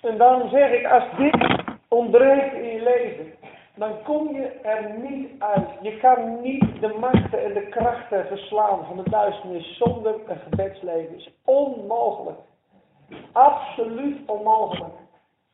En 0.00 0.18
daarom 0.18 0.48
zeg 0.48 0.72
ik, 0.72 0.86
als 0.86 1.04
dit 1.16 1.64
ontbreekt 1.88 2.54
in 2.54 2.72
je 2.72 2.82
leven, 2.82 3.32
dan 3.74 4.02
kom 4.02 4.34
je 4.34 4.46
er 4.62 4.98
niet 4.98 5.30
uit. 5.38 5.68
Je 5.80 5.96
kan 5.96 6.40
niet 6.40 6.80
de 6.80 6.96
machten 7.00 7.44
en 7.44 7.52
de 7.52 7.68
krachten 7.68 8.26
verslaan 8.26 8.84
van 8.86 8.96
de 8.96 9.10
duisternis 9.10 9.76
zonder 9.76 10.14
een 10.26 10.38
gebedsleven. 10.38 11.16
is 11.16 11.30
onmogelijk. 11.44 12.38
Absoluut 13.32 14.18
onmogelijk. 14.26 14.94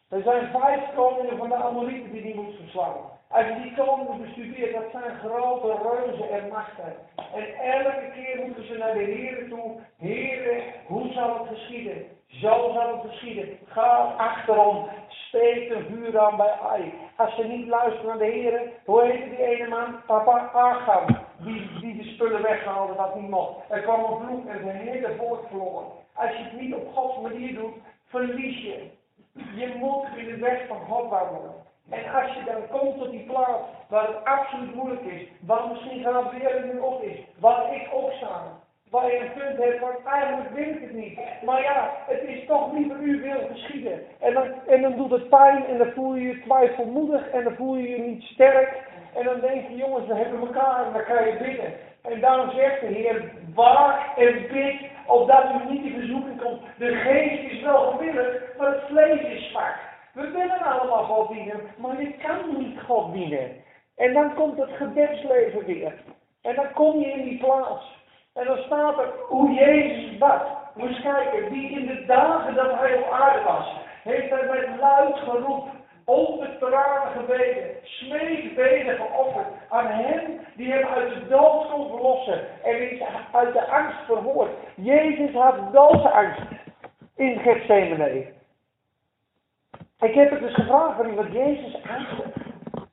Er 0.08 0.22
zijn 0.22 0.50
vijf 0.60 0.80
koningen 0.94 1.38
van 1.38 1.48
de 1.48 1.54
Amorieten 1.54 2.12
die 2.12 2.22
die 2.22 2.34
moet 2.34 2.54
verslaan. 2.60 2.96
Als 3.28 3.46
je 3.46 3.60
die 3.62 3.74
koningen 3.74 4.20
bestudeert, 4.20 4.74
dat 4.74 4.90
zijn 4.92 5.18
grote 5.18 5.76
reuzen 5.82 6.30
en 6.30 6.48
machten. 6.48 6.96
En 7.34 7.54
elke 7.54 8.10
keer 8.14 8.44
moeten 8.46 8.66
ze 8.66 8.76
naar 8.78 8.92
de 8.92 9.02
Heer 9.02 9.48
toe. 9.48 9.76
Heren, 9.98 10.62
hoe 10.86 11.12
zal 11.12 11.38
het 11.38 11.48
geschieden? 11.48 12.04
Zo 12.26 12.70
zal 12.72 12.92
het 12.92 13.10
geschieden. 13.10 13.58
Ga 13.66 14.14
achterom. 14.16 14.88
Steek 15.08 15.68
de 15.68 15.84
vuur 15.88 16.18
aan 16.18 16.36
bij 16.36 16.50
Ai. 16.50 16.92
Als 17.16 17.34
ze 17.34 17.44
niet 17.44 17.66
luisteren 17.66 18.06
naar 18.06 18.18
de 18.18 18.24
Heer, 18.24 18.72
hoe 18.84 19.02
heet 19.04 19.24
die 19.30 19.46
ene 19.46 19.68
man? 19.68 20.00
Papa 20.06 20.50
Agam. 20.52 21.06
Die, 21.38 21.78
die 21.80 21.96
de 21.96 22.04
spullen 22.04 22.42
weghaalde 22.42 22.94
dat 22.96 23.14
niet 23.14 23.30
mocht. 23.30 23.70
Er 23.70 23.80
kwam 23.80 24.04
een 24.04 24.26
vloek 24.26 24.46
en 24.46 24.62
zijn 24.62 24.76
hele 24.76 25.14
volk 25.18 25.46
verloren. 25.48 25.86
Als 26.14 26.30
je 26.30 26.42
het 26.42 26.60
niet 26.60 26.74
op 26.74 26.94
Gods 26.94 27.20
manier 27.20 27.54
doet, 27.54 27.74
verlies 28.06 28.62
je. 28.62 28.96
Je 29.54 29.74
moet 29.78 30.04
in 30.16 30.24
de 30.24 30.36
weg 30.36 30.66
van 30.66 30.78
God 30.88 31.10
wandelen. 31.10 31.54
En 31.90 32.12
als 32.14 32.32
je 32.32 32.44
dan 32.44 32.78
komt 32.78 32.98
tot 32.98 33.10
die 33.10 33.26
plaats 33.26 33.62
waar 33.88 34.06
het 34.06 34.24
absoluut 34.24 34.74
moeilijk 34.74 35.02
is, 35.02 35.28
waar 35.40 35.68
misschien 35.68 36.02
Gabriel 36.02 36.60
nu 36.72 36.78
op 36.78 37.02
is, 37.02 37.18
waar 37.38 37.74
ik 37.74 37.88
ook 37.92 38.12
sta, 38.12 38.42
waar 38.90 39.06
je 39.06 39.20
een 39.20 39.32
punt 39.32 39.58
hebt, 39.58 39.80
want 39.80 40.04
eigenlijk 40.04 40.50
wil 40.50 40.68
ik 40.68 40.80
het 40.80 40.94
niet. 40.94 41.18
Maar 41.44 41.62
ja, 41.62 41.90
het 42.06 42.22
is 42.22 42.46
toch 42.46 42.72
liever 42.72 42.96
u 42.96 43.20
wil 43.20 43.40
geschieden. 43.50 44.02
En 44.20 44.32
dan, 44.32 44.46
en 44.66 44.82
dan 44.82 44.96
doet 44.96 45.10
het 45.10 45.28
pijn 45.28 45.66
en 45.66 45.78
dan 45.78 45.90
voel 45.94 46.14
je 46.14 46.26
je 46.26 46.40
twijfelmoedig 46.40 47.30
en 47.30 47.44
dan 47.44 47.54
voel 47.54 47.76
je 47.76 47.88
je 47.88 47.98
niet 47.98 48.22
sterk. 48.22 48.76
En 49.14 49.24
dan 49.24 49.40
denk 49.40 49.68
je, 49.68 49.76
jongens, 49.76 50.06
we 50.06 50.14
hebben 50.14 50.40
elkaar 50.40 50.86
en 50.86 50.92
dan 50.92 51.04
kan 51.04 51.26
je 51.26 51.36
bidden. 51.42 51.72
En 52.02 52.20
daarom 52.20 52.50
zegt 52.50 52.80
de 52.80 52.86
Heer, 52.86 53.32
waak 53.54 54.16
en 54.16 54.46
bid, 54.52 54.80
opdat 55.08 55.44
u 55.44 55.72
niet 55.72 55.84
in 55.84 55.98
verzoeking 55.98 56.40
komt. 56.42 56.60
De 56.78 56.94
geest 56.94 57.52
is 57.52 57.62
wel 57.62 57.90
gewillig, 57.90 58.42
maar 58.58 58.70
het 58.70 58.82
vlees 58.88 59.20
is 59.20 59.50
zwak. 59.50 59.74
We 60.12 60.30
willen 60.30 60.60
allemaal 60.60 61.04
God 61.04 61.28
dienen, 61.28 61.60
maar 61.76 62.02
je 62.02 62.12
kan 62.12 62.58
niet 62.58 62.80
God 62.86 63.12
dienen. 63.12 63.50
En 63.96 64.12
dan 64.12 64.34
komt 64.34 64.58
het 64.58 64.70
gebedsleven 64.70 65.64
weer. 65.64 65.94
En 66.42 66.54
dan 66.54 66.72
kom 66.72 67.00
je 67.00 67.06
in 67.06 67.24
die 67.24 67.38
plaats. 67.38 67.96
En 68.34 68.44
dan 68.44 68.56
staat 68.56 68.98
er 68.98 69.10
hoe 69.28 69.52
Jezus 69.52 70.18
bad. 70.18 70.42
Moet 70.74 71.00
kijken, 71.00 71.52
die 71.52 71.70
in 71.70 71.86
de 71.86 72.04
dagen 72.06 72.54
dat 72.54 72.78
hij 72.78 72.94
op 72.94 73.10
aarde 73.10 73.42
was, 73.44 73.76
heeft 74.02 74.30
hij 74.30 74.44
met 74.44 74.80
luid 74.80 75.16
geroep, 75.16 75.68
onder 76.08 76.58
tranen 76.58 77.12
gebeden, 77.16 77.70
smeekbeden 77.82 78.96
geofferd 78.96 79.46
aan 79.68 79.86
hem 79.86 80.40
die 80.56 80.72
hem 80.72 80.84
uit 80.84 81.14
de 81.14 81.28
dood 81.28 81.70
kon 81.70 81.88
verlossen 81.88 82.40
en 82.64 82.90
is 82.90 83.02
uit 83.32 83.52
de 83.52 83.66
angst 83.66 83.98
verhoord. 84.06 84.50
Jezus 84.74 85.32
had 85.32 85.72
doodsangst 85.72 86.40
in 87.16 87.38
Gethsemane. 87.38 88.26
Ik 90.00 90.14
heb 90.14 90.30
het 90.30 90.40
dus 90.40 90.54
gevraagd 90.54 90.96
van 90.96 91.14
wat 91.14 91.32
Jezus 91.32 91.76
angst 91.90 92.22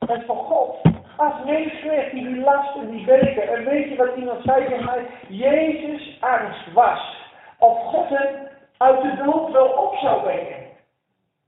en 0.07 0.23
voor 0.25 0.35
God. 0.35 0.77
Als 1.17 1.33
mens 1.45 1.79
kreeg 1.79 2.09
die 2.09 2.39
last 2.39 2.75
en 2.75 2.89
die 2.89 3.05
beker. 3.05 3.49
En 3.49 3.65
weet 3.65 3.89
je 3.89 3.95
wat 3.95 4.15
iemand 4.15 4.43
zei 4.43 4.65
tegen 4.65 4.85
mij? 4.85 5.05
Jezus 5.27 6.17
angst 6.21 6.73
was. 6.73 7.31
Of 7.59 7.77
God 7.77 8.09
hem 8.09 8.47
uit 8.77 9.01
de 9.01 9.23
dood 9.23 9.51
wel 9.51 9.67
op 9.67 9.95
zou 9.95 10.23
wekken. 10.25 10.64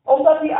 Omdat 0.07 0.41
die 0.41 0.55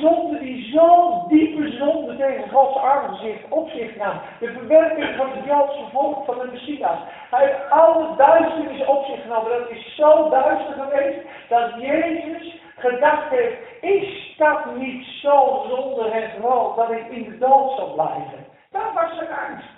zonden, 0.00 0.40
die 0.40 0.70
zo 0.72 1.24
diepe 1.28 1.70
zonden 1.70 2.16
tegen 2.16 2.50
Gods 2.50 2.78
aangezicht 2.78 3.44
op 3.48 3.68
zich 3.68 3.96
nam. 3.96 4.20
De 4.40 4.52
verwerking 4.52 5.16
van 5.16 5.30
het 5.30 5.44
Joodse 5.44 5.84
volk 5.92 6.24
van 6.24 6.38
de 6.38 6.48
Messias. 6.52 6.98
Hij 7.30 7.46
heeft 7.46 7.70
alle 7.70 8.16
duisternis 8.16 8.86
op 8.86 9.04
zich 9.04 9.22
genomen. 9.22 9.50
Dat 9.50 9.70
is 9.70 9.94
zo 9.94 10.28
duister 10.28 10.74
geweest 10.74 11.18
dat 11.48 11.70
Jezus 11.78 12.60
gedacht 12.76 13.28
heeft, 13.28 13.56
is 13.80 14.34
dat 14.36 14.74
niet 14.76 15.04
zo 15.04 15.64
zonder 15.68 16.14
het 16.14 16.30
groot 16.38 16.76
dat 16.76 16.90
ik 16.90 17.08
in 17.08 17.24
de 17.24 17.38
dood 17.38 17.76
zal 17.76 17.92
blijven? 17.92 18.46
Dat 18.70 18.92
was 18.94 19.16
zijn 19.16 19.28
angst. 19.48 19.68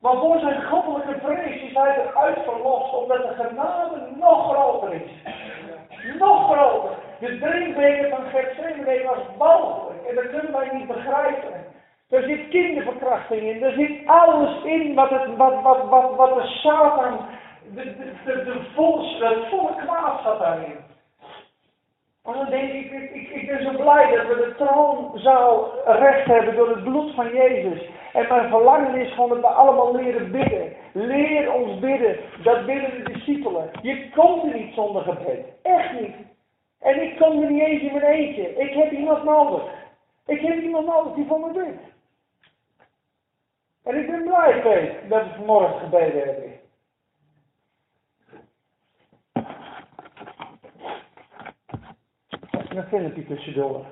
Maar 0.00 0.16
voor 0.16 0.38
zijn 0.38 0.64
goddelijke 0.64 1.20
vrees 1.22 1.62
is 1.62 1.74
hij 1.74 2.06
eruit 2.06 2.38
verlost, 2.44 2.94
omdat 2.94 3.22
de 3.22 3.34
genade 3.34 4.00
nog 4.16 4.52
groter 4.52 4.92
is. 4.92 5.10
Nog 6.14 6.52
groter. 6.52 6.96
De 7.20 7.38
drinkbeker 7.38 8.08
van 8.08 8.24
Gethsemane 8.32 9.02
was 9.04 9.18
walgelijk 9.38 10.06
en 10.08 10.14
dat 10.14 10.30
kunnen 10.30 10.52
wij 10.52 10.68
niet 10.72 10.86
begrijpen. 10.86 11.64
Er 12.10 12.22
zit 12.22 12.48
kinderverkrachting 12.48 13.42
in, 13.42 13.62
er 13.62 13.72
zit 13.72 14.06
alles 14.06 14.64
in 14.64 14.94
wat, 14.94 15.10
het, 15.10 15.36
wat, 15.36 15.62
wat, 15.62 16.14
wat, 16.16 16.34
de 16.34 16.46
Satan, 16.46 17.18
de, 17.74 17.96
de, 18.24 18.52
het 19.18 19.48
volle 19.48 19.74
kwaad 19.76 20.22
zat 20.22 20.38
daarin. 20.38 20.76
En 22.24 22.32
dan 22.32 22.46
denk 22.50 22.72
ik, 22.72 22.90
ik, 23.30 23.46
ben 23.46 23.62
zo 23.62 23.82
blij 23.82 24.16
dat 24.16 24.26
we 24.26 24.34
de 24.34 24.54
troonzaal 24.56 25.72
recht 25.84 26.26
hebben 26.26 26.56
door 26.56 26.68
het 26.68 26.84
bloed 26.84 27.14
van 27.14 27.28
Jezus. 27.32 27.88
En 28.12 28.26
mijn 28.28 28.48
verlangen 28.48 28.94
is 28.94 29.12
gewoon 29.12 29.28
dat 29.28 29.40
we 29.40 29.46
allemaal 29.46 29.94
leren 29.94 30.30
bidden. 30.30 30.72
Leer 30.96 31.52
ons 31.52 31.78
bidden. 31.78 32.18
Dat 32.42 32.66
bidden 32.66 33.04
de 33.04 33.12
discipelen. 33.12 33.70
Je 33.82 34.10
komt 34.10 34.44
er 34.44 34.58
niet 34.58 34.74
zonder 34.74 35.02
gebed. 35.02 35.46
Echt 35.62 36.00
niet. 36.00 36.14
En 36.80 37.02
ik 37.02 37.18
kom 37.18 37.42
er 37.42 37.50
niet 37.50 37.62
eens 37.62 37.82
in 37.82 37.92
mijn 37.92 38.04
eentje. 38.04 38.56
Ik 38.56 38.72
heb 38.74 38.90
iemand 38.92 39.24
nodig. 39.24 39.62
Ik 40.26 40.40
heb 40.40 40.62
iemand 40.62 40.86
nodig 40.86 41.14
die 41.14 41.26
voor 41.26 41.40
me 41.40 41.52
bidt. 41.52 41.82
En 43.82 43.96
ik 43.96 44.06
ben 44.10 44.22
blij 44.22 44.60
geweest 44.60 45.08
dat 45.08 45.22
we 45.22 45.34
vanmorgen 45.36 45.80
gebeden 45.80 46.24
hebben. 46.24 46.60
een 52.68 52.88
filmpje 52.88 53.26
tussendoor. 53.26 53.84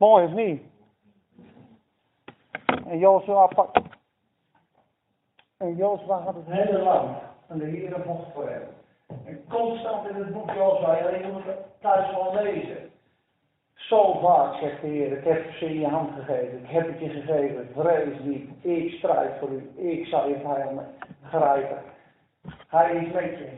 Mooi 0.00 0.24
of 0.24 0.32
niet? 0.32 0.62
En 2.86 2.98
Jozua 2.98 3.46
pakt. 3.46 3.80
En 5.56 5.76
Jozua 5.76 6.18
had 6.18 6.34
het 6.34 6.46
hele 6.46 6.78
land. 6.78 7.18
En 7.48 7.58
de 7.58 7.64
Heer 7.64 8.02
vocht 8.06 8.32
voor 8.32 8.48
hem. 8.48 8.62
En 9.24 9.44
constant 9.48 10.08
in 10.08 10.14
het 10.14 10.32
boek 10.32 10.50
Jozua, 10.50 10.96
ja, 10.96 11.08
je 11.08 11.28
moet 11.32 11.44
het 11.44 11.58
thuis 11.80 12.10
wel 12.10 12.34
lezen. 12.34 12.90
Zo 13.74 14.18
vaak 14.18 14.54
zegt 14.54 14.80
de 14.80 14.86
Heer, 14.86 15.12
ik 15.12 15.24
heb 15.24 15.52
ze 15.52 15.64
in 15.64 15.80
je 15.80 15.88
hand 15.88 16.10
gegeven, 16.14 16.58
ik 16.58 16.68
heb 16.68 16.86
het 16.86 16.98
je 16.98 17.08
gegeven, 17.08 17.68
vrees 17.74 18.20
niet, 18.22 18.64
ik 18.64 18.92
strijd 18.92 19.38
voor 19.38 19.48
u, 19.48 19.70
ik 19.76 20.06
zal 20.06 20.28
je 20.28 20.40
vijanden 20.40 20.94
grijpen. 21.22 21.82
Hij 22.68 22.96
is 22.96 23.12
met 23.12 23.38
je. 23.38 23.48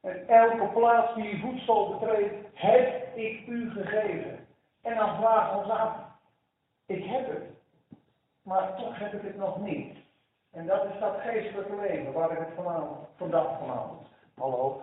En 0.00 0.28
elke 0.28 0.66
plaats 0.66 1.14
die 1.14 1.24
je 1.24 1.38
voedsel 1.38 1.98
betreedt, 1.98 2.34
heb 2.54 2.99
ik 3.14 3.46
u 3.46 3.70
gegeven. 3.70 4.46
En 4.82 4.94
dan 4.94 5.20
we 5.20 5.56
ons 5.56 5.70
af, 5.70 5.92
ik 6.86 7.04
heb 7.04 7.26
het, 7.26 7.42
maar 8.42 8.76
toch 8.76 8.98
heb 8.98 9.12
ik 9.12 9.22
het 9.22 9.36
nog 9.36 9.60
niet. 9.60 9.96
En 10.52 10.66
dat 10.66 10.84
is 10.84 11.00
dat 11.00 11.20
geestelijke 11.20 11.76
leven 11.80 12.12
waar 12.12 12.30
ik 12.30 12.38
het 12.38 12.54
vanavond, 12.56 13.08
vandaag 13.16 13.58
vanavond, 13.58 14.06
hallo, 14.38 14.82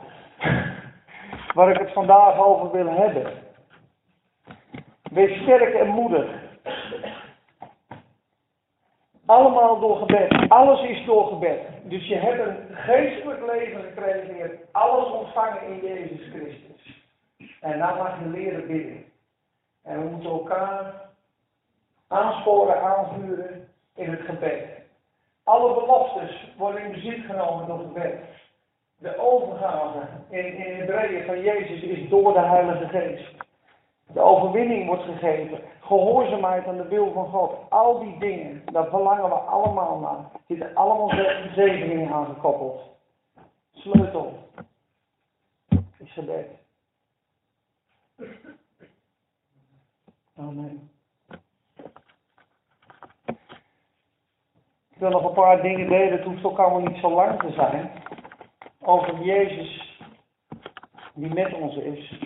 waar 1.53 1.69
ik 1.69 1.77
het 1.77 1.93
vandaag 1.93 2.37
over 2.37 2.71
wil 2.71 2.87
hebben. 2.87 3.33
Wees 5.11 5.41
sterk 5.41 5.73
en 5.73 5.87
moedig. 5.87 6.45
Allemaal 9.25 9.79
door 9.79 9.97
gebed. 9.97 10.49
Alles 10.49 10.89
is 10.89 11.05
door 11.05 11.27
gebed. 11.27 11.59
Dus 11.83 12.07
je 12.07 12.15
hebt 12.15 12.47
een 12.47 12.75
geestelijk 12.75 13.45
leven 13.53 13.81
gekregen. 13.81 14.35
Je 14.35 14.41
hebt 14.41 14.73
alles 14.73 15.11
ontvangen 15.11 15.61
in 15.61 15.79
Jezus 15.87 16.29
Christus. 16.29 16.96
En 17.61 17.79
dan 17.79 17.97
mag 17.97 18.19
je 18.19 18.25
leren 18.25 18.67
bidden. 18.67 19.05
En 19.83 20.03
we 20.03 20.09
moeten 20.09 20.29
elkaar 20.29 20.93
aansporen, 22.07 22.81
aanvuren 22.81 23.69
in 23.95 24.09
het 24.09 24.21
gebed. 24.21 24.65
Alle 25.43 25.73
beloftes 25.73 26.53
worden 26.57 26.83
in 26.83 26.91
bezit 26.91 27.25
genomen 27.25 27.67
door 27.67 27.79
gebed. 27.79 28.19
De 28.97 29.17
overgave 29.17 29.99
in, 30.29 30.57
in 30.57 30.75
Hebreeën 30.79 31.25
van 31.25 31.41
Jezus 31.41 31.81
is 31.81 32.09
door 32.09 32.33
de 32.33 32.39
Heilige 32.39 32.87
Geest. 32.87 33.45
De 34.07 34.21
overwinning 34.21 34.87
wordt 34.87 35.03
gegeven. 35.03 35.61
Gehoorzaamheid 35.79 36.67
aan 36.67 36.77
de 36.77 36.87
wil 36.87 37.11
van 37.13 37.25
God. 37.25 37.69
Al 37.69 37.99
die 37.99 38.17
dingen, 38.19 38.63
daar 38.71 38.87
verlangen 38.89 39.29
we 39.29 39.35
allemaal 39.35 39.99
naar. 39.99 40.39
Die 40.47 40.57
zitten 40.57 40.75
allemaal 40.75 41.09
zegeningen 41.55 42.13
aangekoppeld. 42.13 42.81
Sleutel 43.73 44.33
is 45.97 46.13
gebed. 46.13 46.66
Ik 50.37 50.43
wil 54.97 55.09
nog 55.09 55.23
een 55.23 55.33
paar 55.33 55.61
dingen 55.61 55.89
delen, 55.89 56.11
het 56.11 56.23
hoeft 56.23 56.43
ook 56.43 56.59
allemaal 56.59 56.89
niet 56.89 56.97
zo 56.97 57.09
lang 57.09 57.39
te 57.39 57.51
zijn. 57.51 57.91
Over 58.79 59.21
Jezus 59.23 59.99
die 61.13 61.33
met 61.33 61.53
ons 61.53 61.75
is. 61.75 62.19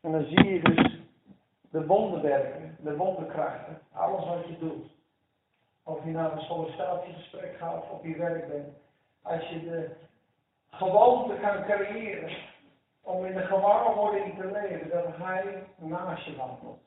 En 0.00 0.12
dan 0.12 0.24
zie 0.24 0.44
je 0.44 0.60
dus 0.62 1.00
de 1.70 1.86
wonderwerken, 1.86 2.76
de 2.80 2.96
wonderkrachten, 2.96 3.80
alles 3.92 4.24
wat 4.24 4.46
je 4.46 4.58
doet. 4.58 4.92
Of 5.82 6.04
je 6.04 6.10
naar 6.10 6.32
een 6.32 6.40
sollicitatiegesprek 6.40 7.56
gaat 7.56 7.82
of 7.82 7.90
op 7.90 8.04
je 8.04 8.16
werk 8.16 8.48
bent. 8.48 8.76
Als 9.22 9.48
je 9.48 9.64
de 9.64 9.90
gewoonte 10.70 11.34
kan 11.40 11.64
creëren 11.64 12.53
om 13.04 13.24
in 13.24 13.34
de 13.34 13.46
gewaarwording 13.46 14.38
te 14.38 14.46
leven 14.46 14.90
dat 14.90 15.04
hij 15.16 15.66
naast 15.76 16.24
je 16.24 16.36
wandelt. 16.36 16.80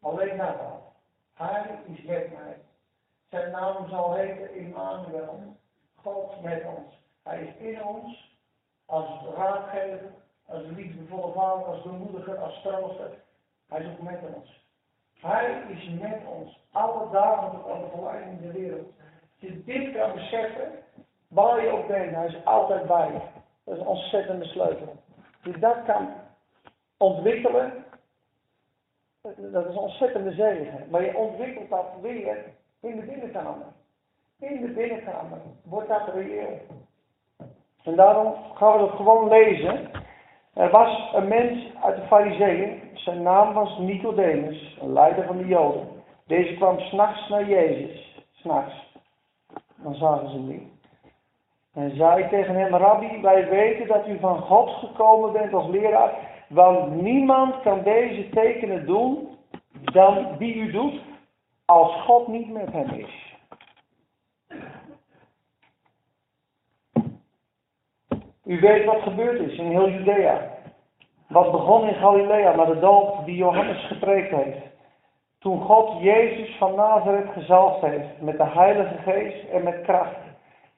Alleen 0.00 0.36
dat. 0.36 0.54
Hij 1.34 1.80
is 1.86 2.02
met 2.02 2.32
mij. 2.32 2.56
Zijn 3.30 3.50
naam 3.50 3.88
zal 3.88 4.14
heten 4.14 4.54
Immanuel. 4.54 5.56
God 5.94 6.42
met 6.42 6.64
ons. 6.64 6.94
Hij 7.22 7.42
is 7.42 7.56
in 7.56 7.84
ons 7.84 8.38
als 8.86 9.22
raadgever, 9.36 10.10
als 10.46 10.62
liefdevolle 10.66 11.32
vader, 11.32 11.64
als 11.64 11.82
bemoediger, 11.82 12.38
als 12.38 12.62
trooster. 12.62 13.10
Hij 13.68 13.80
is 13.80 13.86
ook 13.86 14.00
met 14.00 14.20
ons. 14.34 14.64
Hij 15.20 15.62
is 15.68 15.88
met 16.00 16.20
ons. 16.26 16.60
Alle 16.72 17.10
dagen 17.10 17.62
aan 17.72 17.80
de 17.80 18.30
in 18.30 18.40
de 18.40 18.52
wereld. 18.52 18.86
Als 18.86 19.50
je 19.50 19.64
dit 19.64 19.94
kan 19.94 20.12
beseffen, 20.12 20.72
waar 21.28 21.64
je 21.64 21.70
ook 21.70 21.86
bent, 21.86 22.14
hij 22.14 22.26
is 22.26 22.44
altijd 22.44 22.86
bij. 22.86 23.22
Dat 23.64 23.74
is 23.74 23.80
een 23.80 23.86
ontzettende 23.86 24.44
sleutel. 24.44 24.96
Je 25.46 25.58
dat 25.58 25.76
kan 25.86 26.08
ontwikkelen, 26.96 27.84
dat 29.22 29.66
is 29.66 29.74
een 29.74 29.76
ontzettende 29.76 30.32
zegen. 30.32 30.86
Maar 30.90 31.04
je 31.04 31.16
ontwikkelt 31.16 31.70
dat 31.70 31.86
weer 32.00 32.44
in 32.80 32.96
de 32.96 33.02
binnenkamer. 33.02 33.66
In 34.38 34.60
de 34.60 34.68
binnenkamer 34.72 35.38
wordt 35.64 35.88
dat 35.88 36.08
reëel. 36.14 36.60
En 37.82 37.96
daarom 37.96 38.34
gaan 38.54 38.72
we 38.72 38.78
dat 38.78 38.90
gewoon 38.90 39.28
lezen. 39.28 39.90
Er 40.54 40.70
was 40.70 41.12
een 41.14 41.28
mens 41.28 41.74
uit 41.82 41.96
de 41.96 42.06
Fariseeën. 42.06 42.80
Zijn 42.94 43.22
naam 43.22 43.54
was 43.54 43.78
Nicodemus, 43.78 44.78
een 44.80 44.92
leider 44.92 45.24
van 45.26 45.36
de 45.36 45.46
Joden. 45.46 45.88
Deze 46.26 46.54
kwam 46.54 46.78
s'nachts 46.78 47.28
naar 47.28 47.48
Jezus. 47.48 48.24
S'nachts. 48.32 48.94
Dan 49.76 49.94
zagen 49.94 50.28
ze 50.28 50.34
hem 50.34 50.46
niet. 50.46 50.75
En 51.76 51.96
zei 51.96 52.28
tegen 52.28 52.54
hem, 52.54 52.74
Rabbi, 52.74 53.20
wij 53.20 53.48
weten 53.48 53.86
dat 53.86 54.08
u 54.08 54.18
van 54.18 54.38
God 54.38 54.70
gekomen 54.70 55.32
bent 55.32 55.54
als 55.54 55.68
leraar. 55.68 56.12
Want 56.48 57.02
niemand 57.02 57.60
kan 57.62 57.82
deze 57.82 58.28
tekenen 58.28 58.86
doen 58.86 59.28
dan 59.82 60.36
die 60.38 60.54
u 60.54 60.70
doet, 60.70 61.00
als 61.64 62.02
God 62.02 62.28
niet 62.28 62.52
met 62.52 62.72
hem 62.72 62.90
is. 62.90 63.34
U 68.44 68.60
weet 68.60 68.84
wat 68.84 69.02
gebeurd 69.02 69.40
is 69.40 69.58
in 69.58 69.70
heel 69.70 69.88
Judea. 69.88 70.50
Wat 71.28 71.50
begon 71.50 71.88
in 71.88 71.94
Galilea 71.94 72.52
met 72.52 72.66
de 72.66 72.78
doop 72.78 73.24
die 73.24 73.36
Johannes 73.36 73.86
gepreekt 73.86 74.30
heeft. 74.30 74.66
Toen 75.38 75.60
God 75.60 76.02
Jezus 76.02 76.56
van 76.56 76.74
Nazareth 76.74 77.32
gezalfd 77.32 77.80
heeft 77.80 78.20
met 78.20 78.36
de 78.36 78.46
Heilige 78.46 78.96
Geest 78.96 79.48
en 79.48 79.62
met 79.62 79.82
kracht. 79.82 80.25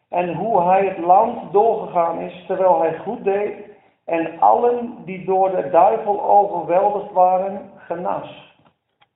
En 0.08 0.34
hoe 0.34 0.62
hij 0.62 0.86
het 0.86 0.98
land 0.98 1.52
doorgegaan 1.52 2.20
is 2.20 2.46
terwijl 2.46 2.80
hij 2.80 2.98
goed 2.98 3.24
deed 3.24 3.66
en 4.04 4.40
allen 4.40 5.04
die 5.04 5.24
door 5.24 5.50
de 5.50 5.70
duivel 5.70 6.22
overweldigd 6.22 7.12
waren, 7.12 7.70
genas. 7.76 8.56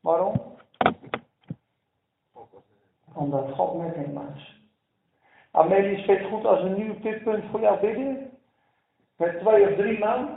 Waarom? 0.01 0.57
Omdat 3.15 3.51
God 3.55 3.83
met 3.83 3.95
hem 3.95 4.13
was. 4.13 4.61
Amelie 5.51 5.99
speelt 5.99 6.29
goed 6.29 6.45
als 6.45 6.61
een 6.61 6.75
nieuw 6.75 7.01
dit 7.01 7.23
punt 7.23 7.45
voor 7.51 7.61
jou 7.61 7.81
bidden. 7.81 8.31
Met 9.17 9.39
twee 9.39 9.69
of 9.69 9.77
drie 9.77 9.99
man. 9.99 10.29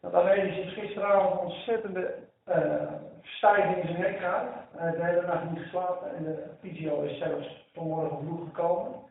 Want 0.00 0.14
Amelie 0.14 0.62
is 0.62 0.72
gisteravond 0.72 1.40
ontzettende 1.40 2.14
uh, 2.48 2.92
stijging 3.22 3.76
in 3.76 3.86
zijn 3.86 4.00
nek. 4.00 4.18
Hij 4.20 4.86
heeft 4.86 4.96
de 4.96 5.04
hele 5.04 5.26
nacht 5.26 5.50
niet 5.50 5.62
geslapen 5.62 6.16
en 6.16 6.24
de 6.24 6.46
fysio 6.60 7.00
is 7.00 7.18
zelfs 7.18 7.70
vanmorgen 7.74 8.18
vroeg 8.18 8.44
gekomen. 8.44 9.07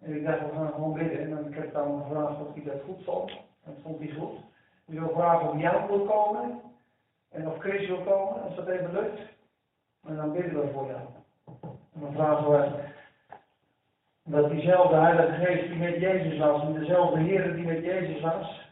En 0.00 0.16
ik 0.16 0.24
dacht, 0.24 0.40
we 0.40 0.54
gaan 0.54 0.72
gewoon 0.72 0.92
bidden. 0.92 1.20
En 1.20 1.30
dan 1.30 1.50
kreeg 1.50 1.64
ik 1.64 1.72
dan 1.72 2.02
gevraagd 2.02 2.40
of 2.40 2.54
hij 2.54 2.62
dat 2.64 2.82
goed 2.84 3.04
vond. 3.04 3.30
Dat 3.64 3.74
vond 3.82 3.98
hij 3.98 4.10
goed. 4.18 4.38
Ik 4.86 4.98
wil 4.98 5.10
vragen 5.14 5.48
of 5.48 5.60
Jan 5.60 5.86
wil 5.86 6.04
komen. 6.04 6.60
En 7.28 7.48
of 7.48 7.58
Chris 7.58 7.88
wil 7.88 8.02
komen, 8.02 8.42
als 8.42 8.56
dat 8.56 8.68
even 8.68 8.92
lukt. 8.92 9.20
En 10.04 10.16
dan 10.16 10.32
bidden 10.32 10.60
we 10.60 10.72
voor 10.72 10.86
jou. 10.86 11.00
En 11.94 12.00
dan 12.00 12.12
vragen 12.12 12.50
we 12.50 12.84
dat 14.26 14.50
diezelfde 14.50 14.96
Heilige 14.96 15.44
Geest 15.44 15.68
die 15.68 15.78
met 15.78 16.00
Jezus 16.00 16.38
was, 16.38 16.62
en 16.62 16.72
dezelfde 16.72 17.20
Heer 17.20 17.54
die 17.54 17.66
met 17.66 17.84
Jezus 17.84 18.20
was, 18.20 18.70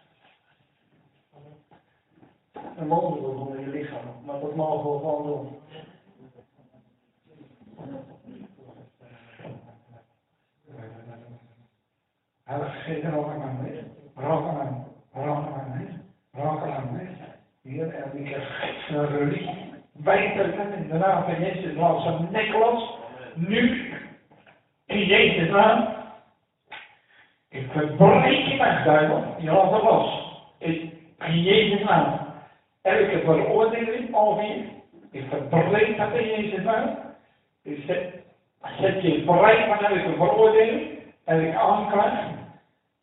een 2.77 2.89
wonder 2.89 3.21
wil 3.21 3.35
doen 3.35 3.57
in 3.57 3.61
je 3.61 3.69
lichaam. 3.69 4.25
Maar 4.25 4.41
dat 4.41 4.55
mogen 4.55 4.93
we 4.93 4.99
gewoon 4.99 5.27
doen. 5.27 5.59
Heilige 7.77 8.13
Geest, 8.23 8.49
rook 8.63 8.83
aan 10.27 11.07
mij, 11.07 11.09
rook 11.09 11.13
aan, 11.13 11.23
rook 11.23 11.43
mij, 15.69 15.87
rook 16.33 16.63
aan 16.63 16.93
mij. 16.93 17.09
Hier 17.63 17.95
en 17.95 18.19
ik 18.19 18.29
heb 18.29 19.09
religie. 19.09 19.73
Wijten 19.93 20.73
in 20.77 20.89
de 20.89 20.99
naam 20.99 21.25
van 21.25 21.41
Jezus, 21.41 21.75
een 22.05 22.29
nek 22.31 22.53
los. 22.53 22.99
Nu, 23.35 23.93
in 24.87 25.05
Jezus' 25.07 25.51
naam. 25.51 25.89
Ik 27.49 27.67
verbreek 27.71 28.47
je 28.47 28.57
weg, 28.57 28.85
duivel. 28.85 29.35
Je 29.39 29.51
laat 29.51 29.71
het 29.71 29.83
los. 29.83 30.33
In 30.59 31.43
Jezus' 31.43 31.85
naam. 31.85 32.19
Elke 32.83 33.21
veroordeling 33.25 34.15
over 34.15 34.45
je. 34.45 34.65
Ik 35.11 35.25
verbreek 35.29 35.97
dat 35.97 36.13
in 36.13 36.27
Jezus' 36.27 36.65
naam. 36.65 36.99
Ik 37.63 37.83
zet, 37.87 38.15
zet 38.81 39.03
je 39.03 39.23
vrij 39.27 39.67
van 39.67 39.85
elke 39.85 40.15
veroordeling. 40.17 40.99
Elke 41.25 41.59
aanklacht. 41.59 42.34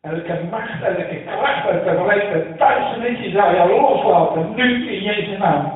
Elke 0.02 0.48
macht, 0.50 0.82
elke 0.82 1.22
kracht, 1.24 1.68
elke 1.68 1.94
verleidde 1.96 2.56
duisternis 2.56 3.32
zou 3.32 3.54
je 3.54 3.80
loslaten. 3.80 4.54
Nu 4.54 4.90
in 4.90 5.02
Jezus 5.02 5.38
naam. 5.38 5.72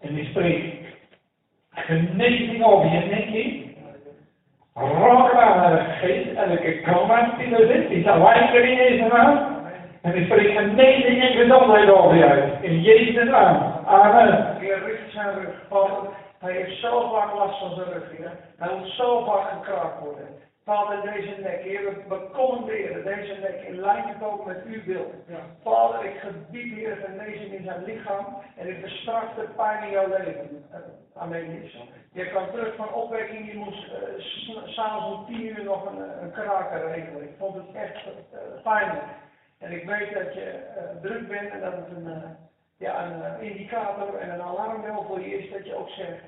En 0.00 0.18
ik 0.18 0.26
spreek 0.28 0.74
genezing 1.70 2.64
over 2.64 2.90
je 2.92 2.98
nekje. 2.98 3.66
Raak 4.74 5.32
aan 5.32 5.72
de 5.72 5.84
geest, 6.00 6.36
elke 6.36 6.80
kracht 6.80 7.38
die 7.38 7.56
er 7.56 7.66
zit, 7.66 7.88
die 7.88 8.02
zal 8.02 8.22
wijken 8.22 8.68
in 8.68 8.76
Jezus 8.76 9.12
naam. 9.12 9.56
En 10.02 10.14
ik 10.14 10.24
spreek 10.24 10.56
genezing 10.56 11.22
en 11.22 11.32
gezondheid 11.32 11.90
over 11.90 12.16
je 12.16 12.26
uit. 12.26 12.62
In 12.62 12.80
Jezus 12.80 13.24
naam. 13.24 13.72
Amen. 13.86 14.56
Heer, 14.58 14.84
richt 14.84 15.12
zijn 15.12 15.34
rug. 15.34 15.86
Hij 16.38 16.52
heeft 16.52 16.80
zo 16.80 17.10
vaak 17.12 17.34
last 17.34 17.58
van 17.58 17.74
zijn 17.74 17.88
rug, 17.92 18.16
Heer. 18.16 18.32
Hij 18.58 18.76
moet 18.76 18.88
zo 18.88 19.24
vaak 19.24 19.50
gekraakt 19.50 20.00
worden. 20.00 20.46
Vader, 20.68 21.12
deze 21.12 21.34
nek, 21.40 21.60
Heer, 21.62 21.82
we 22.08 22.30
commanderen 22.32 23.04
deze 23.04 23.34
nek 23.40 23.60
in 23.68 23.80
lijn 23.80 24.18
komen 24.20 24.46
met 24.46 24.64
uw 24.64 24.82
wil. 24.84 25.10
Vader, 25.62 26.04
ik 26.04 26.18
gebied, 26.18 26.74
Heer, 26.74 26.96
genezing 26.96 27.52
in 27.52 27.64
zijn 27.64 27.84
lichaam. 27.84 28.26
En 28.56 28.68
ik 28.68 28.82
bestraf 28.82 29.34
de 29.34 29.48
pijn 29.56 29.82
in 29.82 29.90
jouw 29.90 30.08
leven. 30.08 30.66
Uh, 30.72 31.22
Amen, 31.22 31.52
Jezus. 31.52 31.88
Je 32.12 32.30
kan 32.30 32.50
terug 32.50 32.76
van 32.76 32.92
opwekking, 32.92 33.52
je 33.52 33.56
moest 33.56 33.86
uh, 33.86 34.24
s'avonds 34.66 35.18
om 35.18 35.26
tien 35.26 35.46
uur 35.46 35.64
nog 35.64 35.86
een, 35.86 36.22
een 36.22 36.32
kraker 36.32 36.88
regelen. 36.88 37.22
Ik 37.22 37.34
vond 37.38 37.54
het 37.54 37.74
echt 37.74 38.06
uh, 38.06 38.62
pijnlijk. 38.62 39.04
En 39.58 39.72
ik 39.72 39.84
weet 39.84 40.14
dat 40.14 40.34
je 40.34 40.60
druk 41.02 41.28
bent 41.28 41.50
en 41.50 41.60
dat 41.60 41.72
het 41.72 41.96
een 41.96 42.36
ja, 42.78 43.04
een 43.04 43.40
indicator 43.40 44.14
en 44.14 44.30
een 44.30 44.42
alarmbel 44.42 45.04
voor 45.04 45.20
je 45.20 45.38
is 45.38 45.52
dat 45.52 45.66
je 45.66 45.74
ook 45.74 45.88
zegt, 45.88 46.22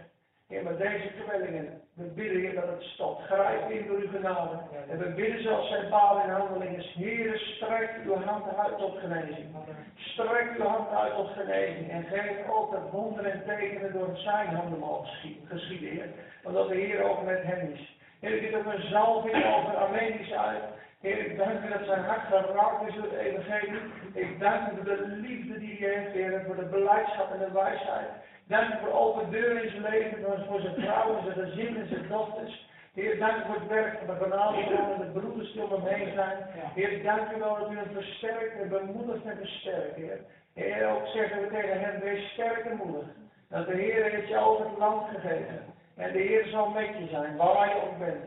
Heer, 0.50 0.62
met 0.62 0.78
deze 0.78 1.10
kwellingen, 1.24 1.80
we 1.94 2.04
bidden 2.04 2.40
je 2.42 2.54
dat 2.54 2.66
het 2.66 2.82
stopt. 2.82 3.22
Grijp 3.22 3.70
in 3.70 3.86
door 3.86 3.96
uw 3.96 4.08
genade. 4.08 4.58
En 4.88 4.98
we 4.98 5.08
bidden 5.08 5.42
zoals 5.42 5.68
zijn 5.68 5.88
paal 5.88 6.22
in 6.22 6.30
handelingen. 6.30 6.80
Heer, 6.80 7.38
strek 7.38 7.90
uw 8.04 8.14
hand 8.14 8.56
uit 8.58 8.78
tot 8.78 8.98
genezing. 8.98 9.46
Strek 9.94 10.50
uw 10.58 10.64
hand 10.64 10.90
uit 10.90 11.14
tot 11.14 11.28
genezing. 11.28 11.90
En 11.90 12.04
geef 12.04 12.48
ook 12.48 12.72
dat 12.72 12.90
wonderen 12.90 13.32
en 13.32 13.42
tekenen 13.46 13.92
door 13.92 14.10
zijn 14.16 14.48
handen 14.48 14.78
mogen 14.78 15.08
geschieden, 15.44 15.90
Heer. 15.90 16.08
Omdat 16.42 16.68
de 16.68 16.74
Heer 16.74 17.02
ook 17.02 17.24
met 17.24 17.42
hem 17.42 17.72
is. 17.72 17.98
Heer, 18.20 18.42
ik 18.42 18.56
ook 18.56 18.72
een 18.72 18.88
zalving 18.88 19.44
over 19.44 19.76
Armenisch 19.76 20.32
uit. 20.32 20.62
Heer, 21.00 21.18
ik 21.18 21.36
dank 21.36 21.64
u 21.64 21.68
dat 21.68 21.84
zijn 21.84 22.04
hart 22.04 22.26
geraakt 22.26 22.88
is 22.88 22.94
door 22.94 23.02
het 23.02 23.20
evangelie. 23.20 23.80
Ik 24.12 24.40
dank 24.40 24.72
u 24.72 24.76
voor 24.76 24.84
de 24.84 25.06
liefde 25.06 25.58
die 25.58 25.76
hij 25.78 25.94
heeft, 25.94 26.12
Heer, 26.12 26.42
voor 26.46 26.56
de 26.56 26.68
beleidschap 26.70 27.32
en 27.32 27.38
de 27.38 27.52
wijsheid. 27.52 28.08
Dank 28.50 28.74
u 28.74 28.78
voor 28.78 28.92
open 28.92 29.30
deuren 29.30 29.64
in 29.64 29.70
zijn 29.70 29.82
leven, 29.82 30.46
voor 30.46 30.60
zijn 30.60 30.74
vrouwen, 30.74 31.24
zijn 31.24 31.48
gezin 31.48 31.76
en 31.76 31.88
zijn 31.88 32.08
dochters. 32.08 32.68
Heer, 32.92 33.18
dank 33.18 33.36
u 33.36 33.46
voor 33.46 33.54
het 33.54 33.68
werk 33.68 33.98
van 33.98 34.06
de 34.06 34.20
banalen 34.20 34.64
en 34.64 34.98
de 34.98 35.20
broeders 35.20 35.52
die 35.52 35.62
om 35.62 35.70
hem 35.70 35.94
heen 35.94 36.12
zijn. 36.12 36.38
Heer, 36.74 37.02
dank 37.02 37.32
u 37.36 37.38
wel 37.38 37.58
dat 37.58 37.70
u 37.70 37.76
hem 37.76 37.90
versterkt 37.92 38.60
en 38.60 38.68
bemoedigt 38.68 39.24
en 39.24 39.36
versterkt, 39.36 39.96
Heer. 39.96 40.20
Heer, 40.54 40.88
ook 40.88 41.06
zeggen 41.06 41.40
we 41.40 41.48
tegen 41.48 41.80
hem, 41.80 42.00
wees 42.00 42.32
sterk 42.32 42.64
en 42.64 42.76
moedig. 42.76 43.08
Dat 43.48 43.66
de 43.66 43.72
Heer 43.72 44.10
heeft 44.10 44.28
jou 44.28 44.44
over 44.44 44.68
het 44.68 44.78
land 44.78 45.08
gegeven. 45.08 45.64
En 45.96 46.12
de 46.12 46.18
Heer 46.18 46.46
zal 46.46 46.68
met 46.70 46.88
je 46.98 47.06
zijn, 47.10 47.36
waar 47.36 47.68
je 47.68 47.82
ook 47.82 47.98
bent. 47.98 48.24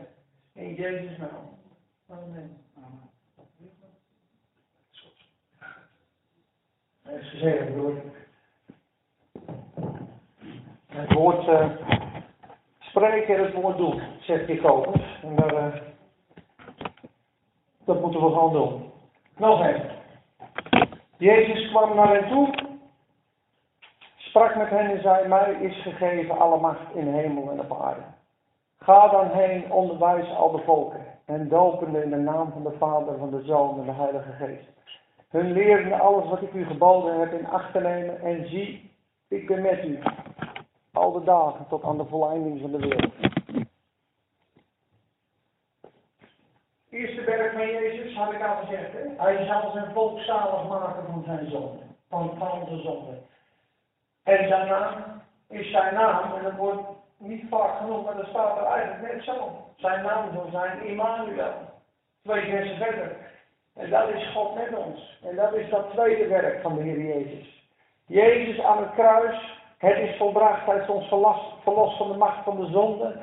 In 0.54 0.74
Jezus' 0.74 1.16
naam. 1.18 1.58
Amen. 2.08 2.56
Hij 7.02 7.14
is 7.14 7.30
gezegend, 7.30 7.74
broer. 7.74 8.02
Het 11.04 11.12
woord 11.12 11.48
uh, 11.48 11.66
spreken 12.78 13.36
en 13.36 13.44
het 13.44 13.54
woord 13.54 13.76
doen, 13.76 14.02
zegt 14.20 14.46
Jacobus. 14.46 15.20
En 15.22 15.36
daar, 15.36 15.54
uh, 15.54 15.80
dat 17.84 18.00
moeten 18.00 18.20
we 18.20 18.26
gewoon 18.26 18.52
doen. 18.52 18.92
Nog 19.36 19.66
even. 19.66 19.90
Jezus 21.16 21.70
kwam 21.70 21.94
naar 21.94 22.14
hen 22.14 22.28
toe, 22.28 22.54
sprak 24.16 24.56
met 24.56 24.68
hen 24.68 24.90
en 24.90 25.02
zei, 25.02 25.28
mij 25.28 25.52
is 25.52 25.82
gegeven 25.82 26.38
alle 26.38 26.60
macht 26.60 26.94
in 26.94 27.14
hemel 27.14 27.50
en 27.50 27.60
op 27.60 27.80
aarde. 27.82 28.02
Ga 28.78 29.08
dan 29.08 29.30
heen, 29.30 29.72
onderwijs 29.72 30.34
al 30.36 30.50
de 30.50 30.62
volken 30.62 31.06
en 31.24 31.48
dopende 31.48 32.02
in 32.02 32.10
de 32.10 32.16
naam 32.16 32.52
van 32.52 32.62
de 32.62 32.76
Vader, 32.78 33.18
van 33.18 33.30
de 33.30 33.42
Zoon 33.42 33.78
en 33.78 33.84
de 33.84 33.92
Heilige 33.92 34.32
Geest. 34.32 34.68
Hun 35.28 35.52
lerende 35.52 35.98
alles 35.98 36.28
wat 36.28 36.42
ik 36.42 36.52
u 36.52 36.64
geboden 36.64 37.20
heb 37.20 37.32
in 37.32 37.46
acht 37.46 37.72
te 37.72 37.80
nemen 37.80 38.20
en 38.20 38.48
zie, 38.48 38.90
ik 39.28 39.46
ben 39.46 39.62
met 39.62 39.84
u 39.84 39.98
al 40.96 41.12
de 41.12 41.24
dagen 41.24 41.66
tot 41.68 41.84
aan 41.84 41.98
de 41.98 42.04
volleinding 42.04 42.60
van 42.60 42.70
de 42.70 42.78
wereld. 42.78 43.12
Eerste 46.90 47.24
werk 47.24 47.52
van 47.52 47.66
Jezus, 47.66 48.16
had 48.16 48.32
ik 48.32 48.42
al 48.42 48.56
gezegd, 48.56 48.92
hè? 48.92 49.22
hij 49.24 49.46
zal 49.46 49.70
zijn 49.72 49.92
volk 49.92 50.18
zalig 50.18 50.68
maken 50.68 51.04
van 51.06 51.22
zijn 51.26 51.50
zonde, 51.50 51.82
van, 52.08 52.34
van 52.38 52.50
onze 52.50 52.82
zonde. 52.82 53.18
En 54.22 54.48
zijn 54.48 54.68
naam 54.68 55.22
is 55.48 55.70
zijn 55.70 55.94
naam, 55.94 56.34
en 56.34 56.42
dat 56.42 56.56
wordt 56.56 56.88
niet 57.16 57.44
vaak 57.50 57.76
genoeg, 57.78 58.04
maar 58.04 58.16
dat 58.16 58.26
staat 58.26 58.58
er 58.58 58.64
eigenlijk 58.64 59.12
net 59.12 59.24
zo. 59.24 59.64
Zijn 59.76 60.02
naam 60.02 60.32
zal 60.32 60.48
zijn 60.50 60.86
Immanuel. 60.86 61.52
Twee 62.22 62.50
versen 62.50 62.76
verder. 62.76 63.16
En 63.74 63.90
dat 63.90 64.08
is 64.08 64.32
God 64.32 64.54
met 64.54 64.76
ons. 64.76 65.18
En 65.22 65.36
dat 65.36 65.54
is 65.54 65.70
dat 65.70 65.90
tweede 65.90 66.28
werk 66.28 66.62
van 66.62 66.74
de 66.74 66.82
Heer 66.82 67.00
Jezus. 67.00 67.68
Jezus 68.06 68.64
aan 68.64 68.82
het 68.82 68.92
kruis, 68.92 69.53
het 69.84 69.98
is 69.98 70.16
volbracht, 70.16 70.66
hij 70.66 70.76
is 70.76 70.88
ons 70.88 71.08
verlost, 71.08 71.96
van 71.96 72.12
de 72.12 72.18
macht 72.18 72.44
van 72.44 72.56
de 72.56 72.66
zonde, 72.66 73.16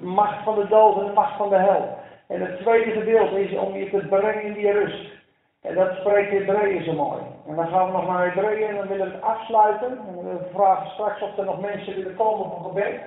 macht 0.00 0.44
van 0.44 0.54
de 0.54 0.68
dood 0.68 0.98
en 0.98 1.06
de 1.06 1.12
macht 1.12 1.36
van 1.36 1.48
de 1.48 1.56
hel. 1.56 1.98
En 2.28 2.40
het 2.40 2.58
tweede 2.58 2.90
gedeelte 2.90 3.42
is 3.42 3.58
om 3.58 3.76
je 3.76 3.90
te 3.90 4.06
brengen 4.06 4.42
in 4.42 4.52
die 4.52 4.72
rust. 4.72 5.14
En 5.62 5.74
dat 5.74 5.96
spreekt 5.96 6.30
Hebreeën 6.30 6.84
zo 6.84 6.92
mooi. 6.92 7.22
En 7.46 7.56
dan 7.56 7.68
gaan 7.68 7.86
we 7.86 7.92
nog 7.92 8.06
naar 8.06 8.24
Hebreeën 8.24 8.68
en 8.68 8.76
dan 8.76 8.86
willen 8.86 9.06
we 9.06 9.12
het 9.12 9.22
afsluiten. 9.22 9.98
En 10.08 10.24
we 10.24 10.48
vragen 10.52 10.90
straks 10.90 11.22
of 11.22 11.38
er 11.38 11.44
nog 11.44 11.60
mensen 11.60 11.94
willen 11.94 12.16
komen 12.16 12.50
voor 12.50 12.64
gebed. 12.68 13.00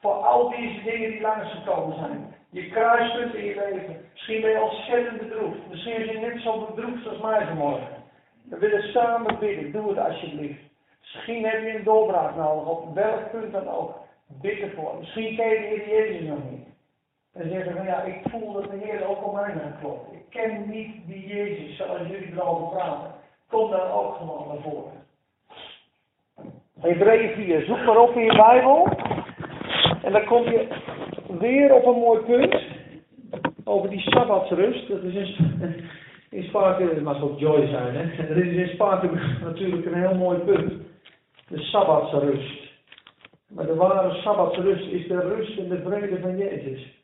Voor 0.00 0.12
al 0.12 0.50
deze 0.50 0.82
dingen 0.84 1.10
die 1.10 1.20
langs 1.20 1.50
gekomen 1.50 1.96
zijn. 1.96 2.34
Je 2.50 2.70
kruispunt 2.70 3.34
in 3.34 3.44
je 3.44 3.54
leven. 3.54 3.96
Misschien 4.12 4.40
ben 4.40 4.50
je 4.50 4.62
ontzettend 4.62 5.18
bedroefd. 5.18 5.58
Misschien 5.70 5.96
ben 5.96 6.12
je 6.12 6.18
net 6.18 6.40
zo 6.40 6.66
bedroefd 6.74 7.08
als 7.08 7.18
mij 7.18 7.46
vanmorgen. 7.46 7.88
We 8.48 8.58
willen 8.58 8.82
samen 8.82 9.38
bidden. 9.38 9.72
Doe 9.72 9.88
het 9.88 9.98
alsjeblieft. 9.98 10.60
Misschien 11.14 11.44
heb 11.44 11.62
je 11.62 11.76
een 11.76 11.84
doorbraak 11.84 12.36
nodig, 12.36 12.68
op 12.68 12.94
welk 12.94 13.30
punt 13.30 13.52
dan 13.52 13.68
ook. 13.68 13.94
Bid 14.26 14.60
ervoor. 14.60 14.96
Misschien 14.98 15.36
ken 15.36 15.48
je 15.48 15.82
de 15.84 15.90
Jezus 15.90 16.28
nog 16.28 16.38
niet. 16.50 16.66
En 17.32 17.50
zeggen 17.50 17.76
van 17.76 17.84
ja, 17.84 18.02
ik 18.02 18.20
voel 18.30 18.52
dat 18.52 18.70
de 18.70 18.76
Heer 18.82 19.08
ook 19.08 19.26
op 19.26 19.34
mij 19.34 19.54
klopt. 19.80 20.12
Ik 20.12 20.24
ken 20.30 20.70
niet 20.70 20.94
die 21.06 21.26
Jezus 21.26 21.76
zoals 21.76 22.08
jullie 22.08 22.32
erover 22.32 22.76
praten. 22.76 23.14
Kom 23.48 23.70
dan 23.70 23.90
ook 23.90 24.16
gewoon 24.16 24.48
naar 24.48 24.62
voren. 24.62 24.92
Hebreeën 26.80 27.34
4, 27.34 27.64
zoek 27.64 27.84
maar 27.84 27.98
op 27.98 28.16
in 28.16 28.24
je 28.24 28.36
Bijbel. 28.36 28.88
En 30.02 30.12
dan 30.12 30.24
kom 30.24 30.42
je 30.42 30.66
weer 31.38 31.74
op 31.74 31.86
een 31.86 32.00
mooi 32.00 32.20
punt. 32.20 32.62
Over 33.64 33.90
die 33.90 34.00
Sabbatsrust. 34.00 34.88
Dat 34.88 35.02
is 35.02 35.14
in, 35.14 35.90
in 36.30 36.42
Sparta, 36.42 36.84
het 36.84 37.02
mag 37.02 37.22
ook 37.22 37.38
Joy 37.38 37.66
zijn 37.66 37.94
hè. 37.96 38.26
Dat 38.28 38.36
is 38.36 38.56
in 38.56 38.68
Sparta 38.68 39.08
natuurlijk 39.42 39.86
een 39.86 39.94
heel 39.94 40.14
mooi 40.14 40.38
punt. 40.38 40.72
De 41.48 41.58
Sabbatsrust. 41.58 42.64
Maar 43.48 43.66
de 43.66 43.74
ware 43.74 44.14
Sabbatsrust 44.14 44.86
is 44.86 45.06
de 45.06 45.20
rust 45.20 45.58
en 45.58 45.68
de 45.68 45.82
vrede 45.82 46.20
van 46.20 46.36
Jezus. 46.36 46.94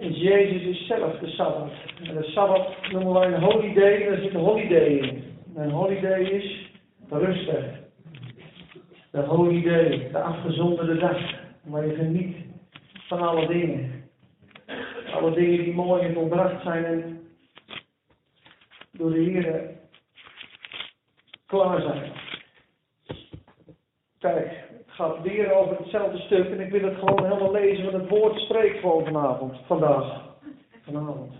Dus 0.00 0.16
Jezus 0.16 0.62
is 0.62 0.86
zelf 0.86 1.18
de 1.18 1.28
Sabbat. 1.28 1.70
En 2.02 2.14
de 2.14 2.22
Sabbat 2.22 2.90
noemen 2.92 3.12
wij 3.12 3.32
een 3.32 3.42
holiday 3.42 4.02
en 4.02 4.10
daar 4.10 4.20
zit 4.20 4.34
een 4.34 4.40
holiday 4.40 4.86
in. 4.86 5.24
Een 5.54 5.70
holiday 5.70 6.22
is 6.22 6.70
rustig. 7.08 7.64
De 9.10 9.20
holiday, 9.20 10.08
de 10.12 10.20
afgezonderde 10.20 10.96
dag. 10.96 11.18
Waar 11.62 11.86
je 11.86 11.94
geniet 11.94 12.36
van 13.08 13.20
alle 13.20 13.46
dingen. 13.46 14.08
Alle 15.14 15.32
dingen 15.32 15.64
die 15.64 15.74
mooi 15.74 16.02
en 16.02 16.14
volbracht 16.14 16.62
zijn 16.62 16.84
en 16.84 17.20
door 18.92 19.10
de 19.10 19.20
Heer 19.20 19.70
klaar 21.46 21.80
zijn. 21.80 22.23
Kijk, 24.24 24.50
het 24.68 24.86
gaat 24.86 25.22
weer 25.22 25.52
over 25.52 25.76
hetzelfde 25.76 26.18
stuk 26.18 26.50
en 26.50 26.60
ik 26.60 26.70
wil 26.70 26.82
het 26.82 26.98
gewoon 26.98 27.24
helemaal 27.24 27.52
lezen, 27.52 27.84
want 27.84 27.96
het 27.96 28.08
woord 28.10 28.38
spreekt 28.38 28.78
gewoon 28.78 29.04
vanavond, 29.04 29.56
vandaag. 29.66 30.22
Vanavond. 30.82 31.32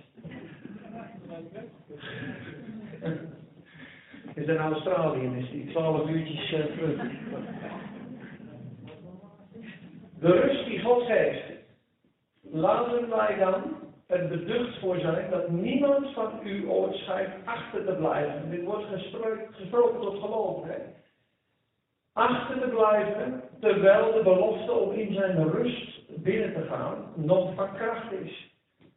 Is 4.35 4.47
in 4.47 4.57
Australië, 4.57 5.37
is 5.37 5.51
die 5.51 5.71
12 5.71 6.09
uurtjes 6.09 6.53
uh, 6.53 6.65
terug. 6.65 7.03
De 10.19 10.31
rust 10.31 10.65
die 10.65 10.81
God 10.81 11.03
geeft, 11.03 11.43
laten 12.51 13.09
wij 13.09 13.37
dan 13.39 13.63
er 14.07 14.29
beducht 14.29 14.79
voor 14.79 14.99
zijn 14.99 15.31
dat 15.31 15.49
niemand 15.49 16.13
van 16.13 16.31
u 16.43 16.69
ooit 16.69 16.95
schijnt 16.95 17.35
achter 17.45 17.85
te 17.85 17.93
blijven. 17.93 18.51
Dit 18.51 18.65
wordt 18.65 18.87
gesproken, 18.93 19.47
gesproken 19.51 20.01
tot 20.01 20.21
geloof. 20.21 20.65
Hè? 20.65 21.03
Achter 22.15 22.61
te 22.61 22.69
blijven, 22.69 23.43
terwijl 23.61 24.13
de 24.13 24.23
belofte 24.23 24.73
om 24.73 24.93
in 24.93 25.15
zijn 25.15 25.51
rust 25.51 26.23
binnen 26.23 26.53
te 26.53 26.63
gaan 26.63 26.97
nog 27.15 27.55
van 27.55 27.75
kracht 27.75 28.13
is. 28.13 28.53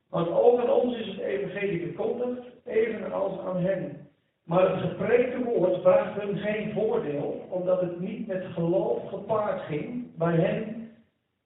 Want 0.09 0.29
ook 0.29 0.59
aan 0.59 0.69
ons 0.69 0.97
is 0.97 1.07
het 1.07 1.19
evangelie 1.19 1.81
verkondigd, 1.81 2.47
evenals 2.65 3.39
aan 3.39 3.57
hen. 3.57 4.07
Maar 4.43 4.71
het 4.71 4.89
gepreekte 4.89 5.43
woord 5.43 5.81
bracht 5.81 6.21
hun 6.21 6.37
geen 6.37 6.73
voordeel, 6.73 7.45
omdat 7.49 7.81
het 7.81 7.99
niet 7.99 8.27
met 8.27 8.45
geloof 8.53 9.09
gepaard 9.09 9.61
ging 9.61 10.15
bij 10.17 10.35
hen 10.35 10.91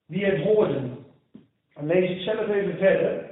die 0.07 0.25
het 0.25 0.43
hoorden. 0.43 0.97
Dan 1.73 1.85
lees 1.85 2.09
ik 2.09 2.21
zelf 2.21 2.47
even 2.47 2.77
verder. 2.77 3.29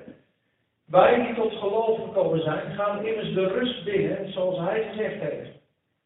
Wij 0.85 1.25
die 1.25 1.35
tot 1.35 1.53
geloof 1.53 1.99
gekomen 2.03 2.41
zijn, 2.41 2.71
gaan 2.71 3.05
immers 3.05 3.33
de 3.33 3.47
rust 3.47 3.83
binnen, 3.83 4.31
zoals 4.31 4.57
hij 4.57 4.83
gezegd 4.83 5.21
heeft. 5.21 5.58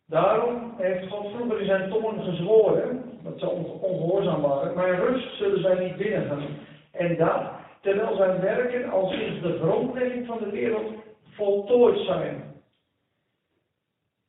Daarom 0.06 0.74
heeft 0.78 1.08
God 1.08 1.32
vroeger 1.34 1.60
in 1.60 1.66
zijn 1.66 1.90
tongen 1.90 2.24
gezworen, 2.24 3.04
dat 3.24 3.40
ze 3.40 3.50
ongehoorzaam 3.50 4.42
waren, 4.42 4.76
maar 4.76 5.00
rust 5.00 5.38
zullen 5.38 5.62
zij 5.62 5.86
niet 5.86 5.98
binnengaan. 5.98 6.48
En 6.92 7.18
dat, 7.18 7.42
terwijl 7.82 8.16
zijn 8.16 8.40
werken 8.40 8.92
al 8.92 9.10
sinds 9.10 9.42
de 9.42 9.60
grondlegging 9.62 10.26
van 10.26 10.38
de 10.38 10.50
wereld 10.50 10.92
voltooid 11.32 12.00
zijn. 12.06 12.44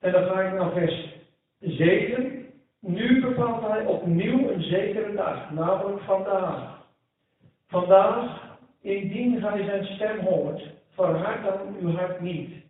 En 0.01 0.13
dan 0.13 0.25
ga 0.25 0.41
ik 0.41 0.53
naar 0.53 0.73
vers 0.73 1.15
7. 1.61 2.47
Nu 2.81 3.21
bepaalt 3.21 3.67
hij 3.67 3.87
opnieuw 3.87 4.51
een 4.51 4.63
zekere 4.63 5.15
dag, 5.15 5.51
namelijk 5.51 6.01
vandaag. 6.01 6.83
Vandaag, 7.69 8.43
indien 8.81 9.41
gij 9.41 9.65
zijn 9.65 9.85
stem 9.85 10.19
hoort, 10.19 10.63
verhard 10.95 11.45
dan 11.45 11.77
uw 11.81 11.91
hart 11.97 12.21
niet. 12.21 12.63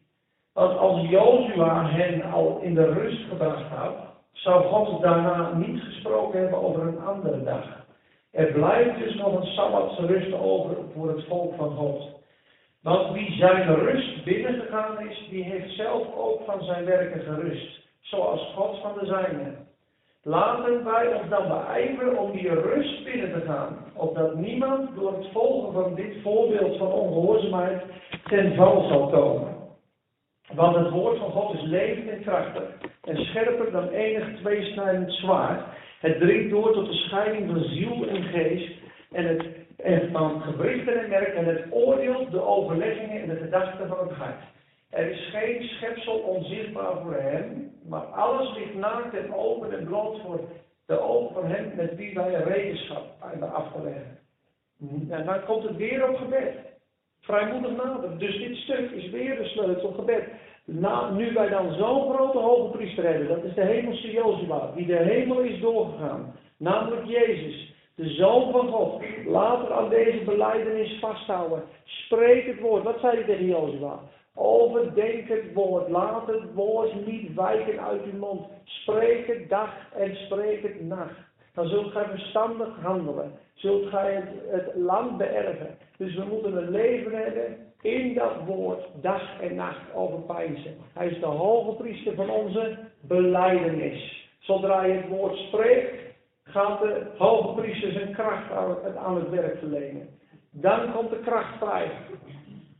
Want 0.55 0.79
als 0.79 1.09
Jozua 1.09 1.87
hen 1.87 2.23
al 2.33 2.59
in 2.63 2.75
de 2.75 2.93
rust 2.93 3.29
gebracht 3.29 3.69
had, 3.77 3.95
zou 4.33 4.65
God 4.65 5.03
daarna 5.03 5.53
niet 5.55 5.81
gesproken 5.81 6.41
hebben 6.41 6.63
over 6.63 6.83
een 6.83 7.01
andere 7.01 7.43
dag. 7.43 7.65
Er 8.31 8.53
blijft 8.53 8.99
dus 8.99 9.15
nog 9.15 9.41
een 9.41 9.47
sabbatsrust 9.47 10.33
over 10.33 10.77
voor 10.95 11.09
het 11.09 11.25
volk 11.25 11.55
van 11.57 11.71
God. 11.77 12.03
Want 12.83 13.13
wie 13.13 13.33
zijn 13.33 13.75
rust 13.75 14.25
binnengegaan 14.25 15.09
is, 15.09 15.27
die 15.31 15.45
heeft 15.45 15.75
zelf 15.75 16.07
ook 16.17 16.41
van 16.47 16.65
zijn 16.65 16.85
werken 16.85 17.21
gerust, 17.21 17.81
zoals 18.01 18.53
God 18.55 18.79
van 18.81 18.93
de 19.01 19.07
zijne. 19.07 19.55
Laten 20.23 20.85
wij 20.85 21.15
ons 21.15 21.29
dan 21.29 21.49
beijveren 21.49 22.19
om 22.19 22.33
die 22.33 22.49
rust 22.49 23.05
binnen 23.05 23.33
te 23.33 23.47
gaan, 23.47 23.77
opdat 23.95 24.35
niemand 24.35 24.95
door 24.95 25.13
het 25.13 25.27
volgen 25.33 25.73
van 25.73 25.95
dit 25.95 26.17
voorbeeld 26.23 26.77
van 26.77 26.93
ongehoorzaamheid 26.93 27.83
ten 28.25 28.55
val 28.55 28.89
zal 28.89 29.09
komen. 29.09 29.54
Want 30.53 30.77
het 30.77 30.91
woord 30.91 31.19
van 31.19 31.31
God 31.31 31.55
is 31.55 31.63
levend 31.63 32.09
en 32.09 32.23
krachtig 32.23 32.63
en 33.03 33.17
scherper 33.17 33.71
dan 33.71 33.89
enig 33.89 34.39
tweesnijdend 34.39 35.13
zwaard. 35.13 35.63
Het 36.01 36.19
dringt 36.19 36.51
door 36.51 36.73
tot 36.73 36.87
de 36.87 36.95
scheiding 36.95 37.51
van 37.51 37.65
ziel 37.65 38.07
en 38.09 38.23
geest 38.23 38.73
en, 39.13 39.25
het, 39.27 39.47
en 39.77 40.11
van 40.13 40.43
gewrichten 40.43 41.03
en 41.03 41.09
merk 41.09 41.35
en 41.35 41.45
het 41.45 41.65
oordeelt 41.71 42.31
de 42.31 42.43
overleggingen 42.43 43.23
en 43.23 43.29
de 43.29 43.37
gedachten 43.37 43.89
van 43.89 44.09
het 44.09 44.17
hart. 44.17 44.43
Er 44.91 45.11
is 45.11 45.29
geen 45.31 45.63
schepsel 45.63 46.19
onzichtbaar 46.19 47.03
voor 47.03 47.15
hem, 47.15 47.73
maar 47.89 48.01
alles 48.05 48.57
ligt 48.57 48.75
naakt 48.75 49.15
en 49.15 49.35
open 49.35 49.79
en 49.79 49.85
bloot 49.85 50.21
voor 50.21 50.41
de 50.87 51.01
ogen 51.01 51.35
van 51.35 51.45
hem 51.47 51.73
met 51.77 51.97
wie 51.97 52.15
wij 52.15 52.35
rekenschap 52.35 53.05
hebben 53.21 53.55
af 53.55 53.73
te 53.73 53.83
leggen. 53.83 54.19
En 55.11 55.25
dan 55.25 55.45
komt 55.45 55.63
het 55.63 55.77
weer 55.77 56.09
op 56.09 56.17
gebed. 56.17 56.74
Vrijmoedig 57.25 57.77
nader. 57.85 58.19
Dus 58.19 58.39
dit 58.39 58.57
stuk 58.57 58.91
is 58.91 59.11
weer 59.11 59.37
de 59.37 59.45
sleutel 59.45 59.91
gebed. 59.91 60.25
Na, 60.65 61.11
nu 61.11 61.33
wij 61.33 61.49
dan 61.49 61.73
zo'n 61.73 62.15
grote 62.15 62.39
hoge 62.39 62.77
priester 62.77 63.05
hebben, 63.05 63.29
dat 63.29 63.45
is 63.45 63.55
de 63.55 63.65
hemelse 63.65 64.11
Jozua, 64.11 64.71
die 64.75 64.87
de 64.87 64.97
hemel 64.97 65.41
is 65.41 65.61
doorgegaan, 65.61 66.35
namelijk 66.57 67.07
Jezus, 67.07 67.75
de 67.95 68.09
Zoon 68.09 68.53
van 68.53 68.69
God, 68.69 69.03
later 69.27 69.73
aan 69.73 69.89
deze 69.89 70.25
beleidenis 70.25 70.99
vasthouden. 71.01 71.63
Spreek 71.85 72.47
het 72.47 72.61
woord. 72.61 72.83
Wat 72.83 73.01
zei 73.01 73.17
hij 73.17 73.25
tegen 73.25 73.47
Jozua? 73.47 74.01
Overdenk 74.35 75.29
het 75.29 75.53
woord. 75.53 75.89
Laat 75.89 76.27
het 76.27 76.55
woord 76.55 77.07
niet 77.07 77.35
wijken 77.35 77.85
uit 77.85 78.03
uw 78.05 78.19
mond. 78.19 78.47
Spreek 78.65 79.27
het 79.27 79.49
dag 79.49 79.71
en 79.97 80.17
spreek 80.17 80.63
het 80.63 80.87
nacht. 80.87 81.19
Dan 81.55 81.67
zult 81.67 81.93
gij 81.93 82.05
verstandig 82.05 82.81
handelen. 82.83 83.33
Zult 83.55 83.89
gij 83.89 84.15
het, 84.15 84.29
het 84.51 84.75
land 84.75 85.17
beërven. 85.17 85.77
Dus 85.97 86.15
we 86.15 86.25
moeten 86.25 86.57
een 86.57 86.71
leven 86.71 87.13
hebben 87.13 87.57
in 87.81 88.15
dat 88.15 88.33
woord 88.47 88.87
dag 89.01 89.41
en 89.41 89.55
nacht 89.55 89.95
overpeinzen. 89.95 90.75
Hij 90.93 91.09
is 91.09 91.21
de 91.21 91.27
hoge 91.27 91.77
priester 91.83 92.15
van 92.15 92.31
onze 92.31 92.79
beleidenis. 93.01 94.29
Zodra 94.39 94.85
je 94.85 94.93
het 94.93 95.09
woord 95.09 95.37
spreekt, 95.37 95.93
gaat 96.45 96.81
de 96.81 97.07
hoge 97.19 97.61
priester 97.61 97.93
zijn 97.93 98.13
kracht 98.13 98.51
aan 98.97 99.17
het 99.17 99.31
werk 99.31 99.59
verlenen. 99.59 100.09
Dan 100.51 100.93
komt 100.93 101.11
de 101.11 101.19
kracht 101.19 101.59
vrij. 101.59 101.91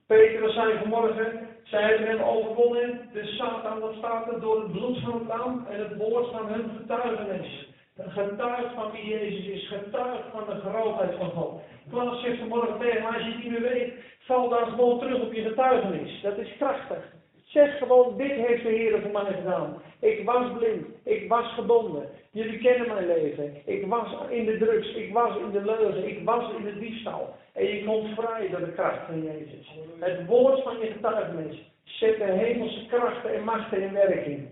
Petrus 0.07 0.55
zei 0.55 0.79
vanmorgen, 0.79 1.49
zij 1.63 1.83
hebben 1.83 2.09
hem 2.09 2.23
overwonnen, 2.23 3.09
de 3.13 3.25
Satan, 3.25 3.81
wat 3.81 3.95
staat 3.95 4.33
er, 4.33 4.41
door 4.41 4.63
het 4.63 4.73
bloed 4.73 4.99
van 4.99 5.13
het 5.13 5.27
lam 5.27 5.67
en 5.71 5.79
het 5.79 5.97
woord 5.97 6.31
van 6.31 6.47
hun 6.47 6.71
getuigenis. 6.77 7.74
Getuigd 7.99 8.75
van 8.75 8.91
wie 8.91 9.07
Jezus 9.09 9.47
is, 9.47 9.69
getuigd 9.69 10.25
van 10.33 10.45
de 10.47 10.61
grootheid 10.61 11.17
van 11.19 11.31
God. 11.31 11.61
Klaas 11.91 12.23
zegt 12.23 12.39
vanmorgen 12.39 12.79
tegen 12.79 13.07
als 13.07 13.17
je 13.17 13.23
het 13.23 13.43
niet 13.43 13.51
meer 13.51 13.61
weet, 13.61 13.93
val 14.19 14.49
dan 14.49 14.69
gewoon 14.69 14.99
terug 14.99 15.21
op 15.21 15.33
je 15.33 15.43
getuigenis. 15.43 16.21
Dat 16.23 16.39
is 16.39 16.57
krachtig. 16.57 17.13
Zeg 17.45 17.79
gewoon, 17.79 18.17
dit 18.17 18.31
heeft 18.31 18.63
de 18.63 18.69
Heer 18.69 19.01
voor 19.01 19.11
mij 19.11 19.33
gedaan. 19.33 19.83
Ik 20.01 20.25
was 20.25 20.53
blind, 20.59 20.87
ik 21.05 21.29
was 21.29 21.55
gebonden. 21.55 22.09
Jullie 22.31 22.59
kennen 22.59 22.95
mijn 22.95 23.07
leven. 23.07 23.57
Ik 23.65 23.87
was 23.87 24.15
in 24.29 24.45
de 24.45 24.59
drugs, 24.59 24.95
ik 24.95 25.13
was 25.13 25.37
in 25.37 25.51
de 25.51 25.65
leugen, 25.65 26.09
ik 26.09 26.25
was 26.25 26.53
in 26.59 26.65
de 26.65 26.79
diefstal. 26.79 27.35
En 27.53 27.67
je 27.67 27.85
komt 27.85 28.15
vrij 28.15 28.49
door 28.49 28.61
de 28.61 28.73
kracht 28.73 29.07
van 29.07 29.23
Jezus. 29.23 29.71
Het 29.99 30.27
woord 30.27 30.63
van 30.63 30.79
je 30.79 30.87
getuigenis 30.87 31.57
zet 31.85 32.17
de 32.17 32.25
hemelse 32.25 32.87
krachten 32.87 33.35
en 33.35 33.45
machten 33.45 33.83
in 33.83 33.93
werking. 33.93 34.49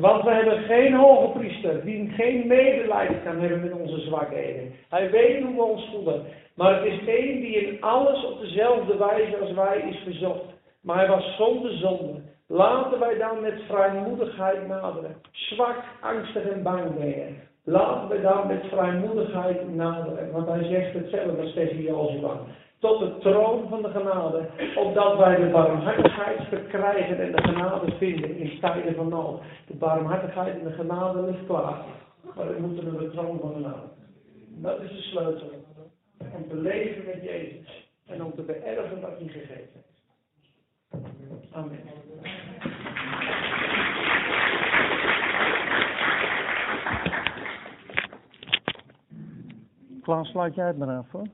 Want 0.00 0.24
we 0.24 0.30
hebben 0.30 0.58
geen 0.58 0.94
hoge 0.94 1.38
priester 1.38 1.84
die 1.84 2.10
geen 2.10 2.46
medelijden 2.46 3.22
kan 3.24 3.40
hebben 3.40 3.60
met 3.60 3.72
onze 3.72 4.00
zwakheden. 4.00 4.72
Hij 4.88 5.10
weet 5.10 5.42
hoe 5.42 5.54
we 5.54 5.62
ons 5.62 5.88
voelen. 5.92 6.22
Maar 6.54 6.74
het 6.74 6.92
is 6.92 7.06
één 7.06 7.40
die 7.40 7.56
in 7.56 7.82
alles 7.82 8.24
op 8.24 8.40
dezelfde 8.40 8.96
wijze 8.96 9.36
als 9.38 9.52
wij 9.52 9.78
is 9.90 9.98
verzocht. 10.04 10.44
Maar 10.82 10.96
hij 10.96 11.08
was 11.08 11.36
zonder 11.36 11.72
zonde. 11.72 12.20
Laten 12.48 12.98
wij 12.98 13.18
dan 13.18 13.40
met 13.40 13.60
vrijmoedigheid 13.68 14.68
naderen. 14.68 15.16
Zwak, 15.30 15.84
angstig 16.00 16.48
en 16.48 16.62
bang 16.62 16.98
ben 16.98 17.36
Laten 17.64 18.08
we 18.08 18.20
dan 18.20 18.46
met 18.46 18.64
vrijmoedigheid 18.70 19.74
naderen. 19.74 20.32
Want 20.32 20.48
hij 20.48 20.64
zegt 20.64 20.92
hetzelfde 20.92 21.42
als 21.42 21.52
tegen. 21.52 22.64
Tot 22.78 22.98
de 22.98 23.18
troon 23.18 23.68
van 23.68 23.82
de 23.82 23.90
genade. 23.90 24.48
Opdat 24.76 25.18
wij 25.18 25.36
de 25.36 25.50
barmhartigheid 25.50 26.48
verkrijgen 26.48 27.20
en 27.20 27.32
de 27.32 27.42
genade 27.42 27.96
vinden 27.96 28.36
in 28.36 28.60
tijden 28.60 28.94
van 28.94 29.08
nood. 29.08 29.40
De 29.66 29.74
barmhartigheid 29.74 30.58
en 30.58 30.64
de 30.64 30.72
genade 30.72 31.22
ligt 31.22 31.46
klaar. 31.46 31.84
Maar 32.34 32.54
we 32.54 32.60
moeten 32.60 32.84
naar 32.84 33.00
de 33.00 33.10
troon 33.10 33.38
van 33.40 33.48
de 33.48 33.54
genade. 33.54 33.88
Dat 34.48 34.80
is 34.80 34.90
de 34.90 35.02
sleutel. 35.02 35.50
Om 36.18 36.48
te 36.48 36.56
leven 36.56 37.04
met 37.04 37.22
Jezus. 37.22 37.90
En 38.06 38.24
om 38.24 38.34
te 38.34 38.42
beërven 38.42 39.00
wat 39.00 39.18
hij 39.18 39.28
gegeven 39.28 39.56
heeft. 39.72 39.94
Amen. 41.52 41.80
Klaas, 50.02 50.28
sluit 50.28 50.54
jij 50.54 50.66
het 50.66 50.78
maar 50.78 50.96
af 50.96 51.10
hoor. 51.10 51.26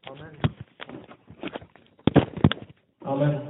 Amen. 0.00 0.30
Amen. 3.08 3.42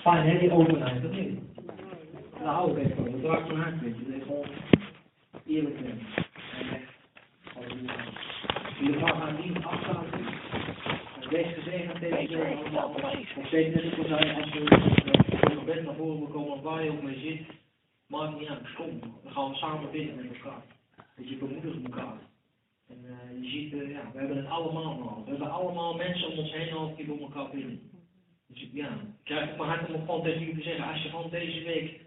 Fijn 0.00 0.28
hè, 0.28 0.38
die 0.38 0.50
openheid, 0.50 1.04
of 1.04 1.10
niet? 1.10 1.40
Daar 2.38 2.54
hou 2.54 2.70
ik 2.70 2.84
echt 2.84 2.94
van. 2.94 3.20
Dat 3.20 3.30
raakt 3.30 3.46
mijn 3.46 3.58
hart 3.58 3.82
met 3.82 3.96
je. 3.96 4.04
Dat 4.04 4.14
is 4.14 4.22
gewoon 4.22 4.46
eerlijk 5.46 5.82
bent. 5.82 6.02
En 6.58 6.68
echt. 6.74 6.92
Halleluja. 7.54 7.94
Jullie 8.80 8.98
gaan 8.98 9.22
aan 9.22 9.36
die 9.36 9.64
afsluiten. 9.64 10.20
En 11.20 11.28
Wees 11.28 11.54
gezegend 11.54 12.00
deze 12.00 12.36
week 12.36 12.56
allemaal. 12.64 12.94
Nog 13.36 13.46
steeds 13.46 13.74
net 13.74 13.98
als 13.98 14.06
zei, 14.08 14.42
als 14.42 14.52
we 14.52 15.54
nog 15.54 15.64
best 15.64 15.82
naar 15.82 15.94
voren 15.94 16.32
komen 16.32 16.62
waar 16.62 16.84
je 16.84 16.90
ook 16.90 17.02
mee 17.02 17.18
zit. 17.18 17.56
Maakt 18.06 18.38
niet 18.38 18.48
uit, 18.48 18.74
kom. 18.74 19.00
Dan 19.00 19.32
gaan 19.32 19.48
we 19.50 19.56
samen 19.56 19.90
bidden 19.90 20.16
met 20.16 20.36
elkaar. 20.36 20.62
Dat 21.16 21.28
je 21.28 21.36
bemoedigt 21.36 21.84
elkaar. 21.84 22.18
En 22.88 22.98
uh, 23.04 23.42
je 23.42 23.48
ziet, 23.50 23.72
uh, 23.72 23.90
ja, 23.90 23.95
we 24.12 24.18
hebben 24.18 24.36
het 24.36 24.46
allemaal 24.46 24.96
nodig. 24.96 25.24
We 25.24 25.30
hebben 25.30 25.50
allemaal 25.50 25.94
mensen 25.94 26.28
om 26.28 26.38
ons 26.38 26.52
heen 26.52 26.74
nodig 26.74 26.96
die 26.96 27.06
door 27.06 27.20
elkaar 27.20 27.50
bidden. 27.50 27.90
Dus 28.46 28.68
ja, 28.72 28.92
ik 28.92 29.24
krijg 29.24 29.50
op 29.50 29.56
mijn 29.56 29.68
hart 29.68 29.88
om 29.88 29.94
op 29.94 30.04
gewoon 30.06 30.22
te 30.22 30.62
zeggen, 30.62 30.84
als 30.84 31.02
je 31.02 31.08
gewoon 31.08 31.30
deze 31.30 31.62
week 31.62 32.00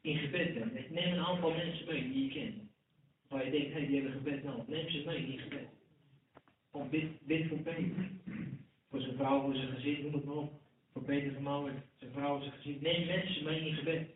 in 0.00 0.16
gebed 0.16 0.54
bent, 0.54 0.90
neem 0.90 1.12
een 1.12 1.24
aantal 1.24 1.50
mensen 1.50 1.86
mee 1.86 2.12
die 2.12 2.24
je 2.24 2.32
kent. 2.32 2.54
Waar 3.28 3.44
je 3.44 3.50
denkt, 3.50 3.72
hé, 3.72 3.78
hey, 3.78 3.86
die 3.86 3.94
hebben 3.94 4.12
gebed 4.12 4.44
nodig. 4.44 4.66
Neem 4.66 4.90
ze 4.90 5.02
mee 5.06 5.26
in 5.26 5.38
gebed. 5.38 5.68
Gewoon 6.70 6.88
bid, 6.88 7.26
bid 7.26 7.48
voor 7.48 7.58
Peter. 7.58 8.10
Voor 8.90 9.00
zijn 9.00 9.16
vrouw, 9.16 9.40
voor 9.40 9.54
zijn 9.54 9.68
gezin, 9.68 10.02
noem 10.02 10.12
het 10.12 10.24
maar 10.24 10.34
op. 10.34 10.52
Voor 10.92 11.02
Peter 11.02 11.32
van 11.32 11.42
Mouwen, 11.42 11.82
zijn 11.98 12.12
vrouw, 12.12 12.40
zijn 12.40 12.52
gezin. 12.52 12.78
Neem 12.80 13.06
mensen 13.06 13.44
mee 13.44 13.68
in 13.68 13.74
gebed. 13.74 14.08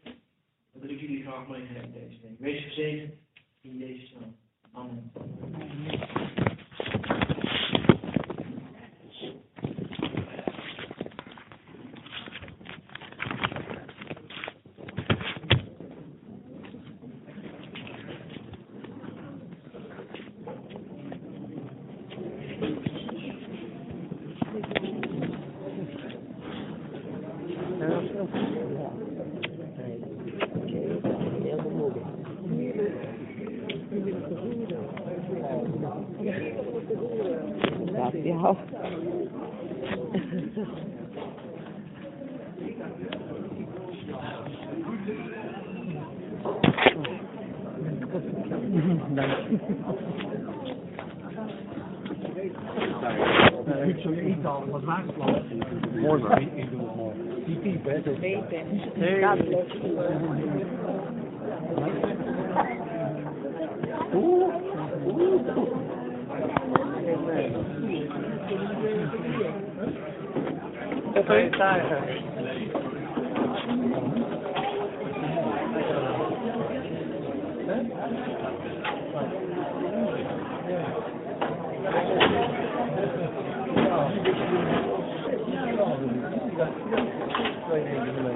Dat 0.73 0.83
wil 0.83 0.91
ik 0.91 1.01
jullie 1.01 1.23
graag 1.23 1.49
meegeven 1.49 1.93
deze 1.93 2.21
week. 2.23 2.39
Wees 2.39 2.63
gezegend 2.63 3.15
in 3.61 3.79
Jezus 3.79 4.13
naam. 4.13 4.37
Amen. 4.73 6.57
Mooi 56.01 56.23
man. 56.23 57.13
Die 57.47 57.57
piep, 57.57 57.85
hè. 57.85 58.03
dat- 58.03 58.19
Weten. 58.19 58.67
Dat 59.21 59.39
blijft 71.25 71.53
Twee 71.53 71.61
tijger. 71.61 71.99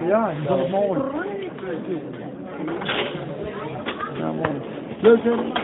Ja, 0.07 0.33
dat 0.47 0.59
is 0.59 0.70
mooi. 0.70 1.01
Ja, 4.18 4.33
mooi. 4.33 4.61
Leuk, 5.01 5.22
hè? 5.22 5.61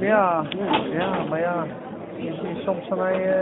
Ja, 0.00 0.42
ja, 0.92 1.24
maar 1.28 1.40
ja, 1.40 1.66
soms 2.64 2.86
van 2.88 2.98
hij... 2.98 3.24
eh, 3.24 3.34